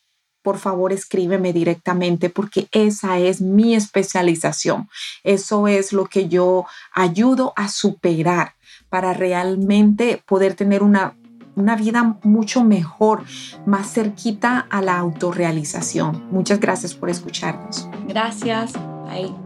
[0.47, 4.89] por favor escríbeme directamente porque esa es mi especialización.
[5.25, 8.55] Eso es lo que yo ayudo a superar
[8.89, 11.17] para realmente poder tener una,
[11.57, 13.25] una vida mucho mejor,
[13.67, 16.29] más cerquita a la autorrealización.
[16.31, 17.89] Muchas gracias por escucharnos.
[18.07, 18.75] Gracias.
[19.05, 19.46] Bye.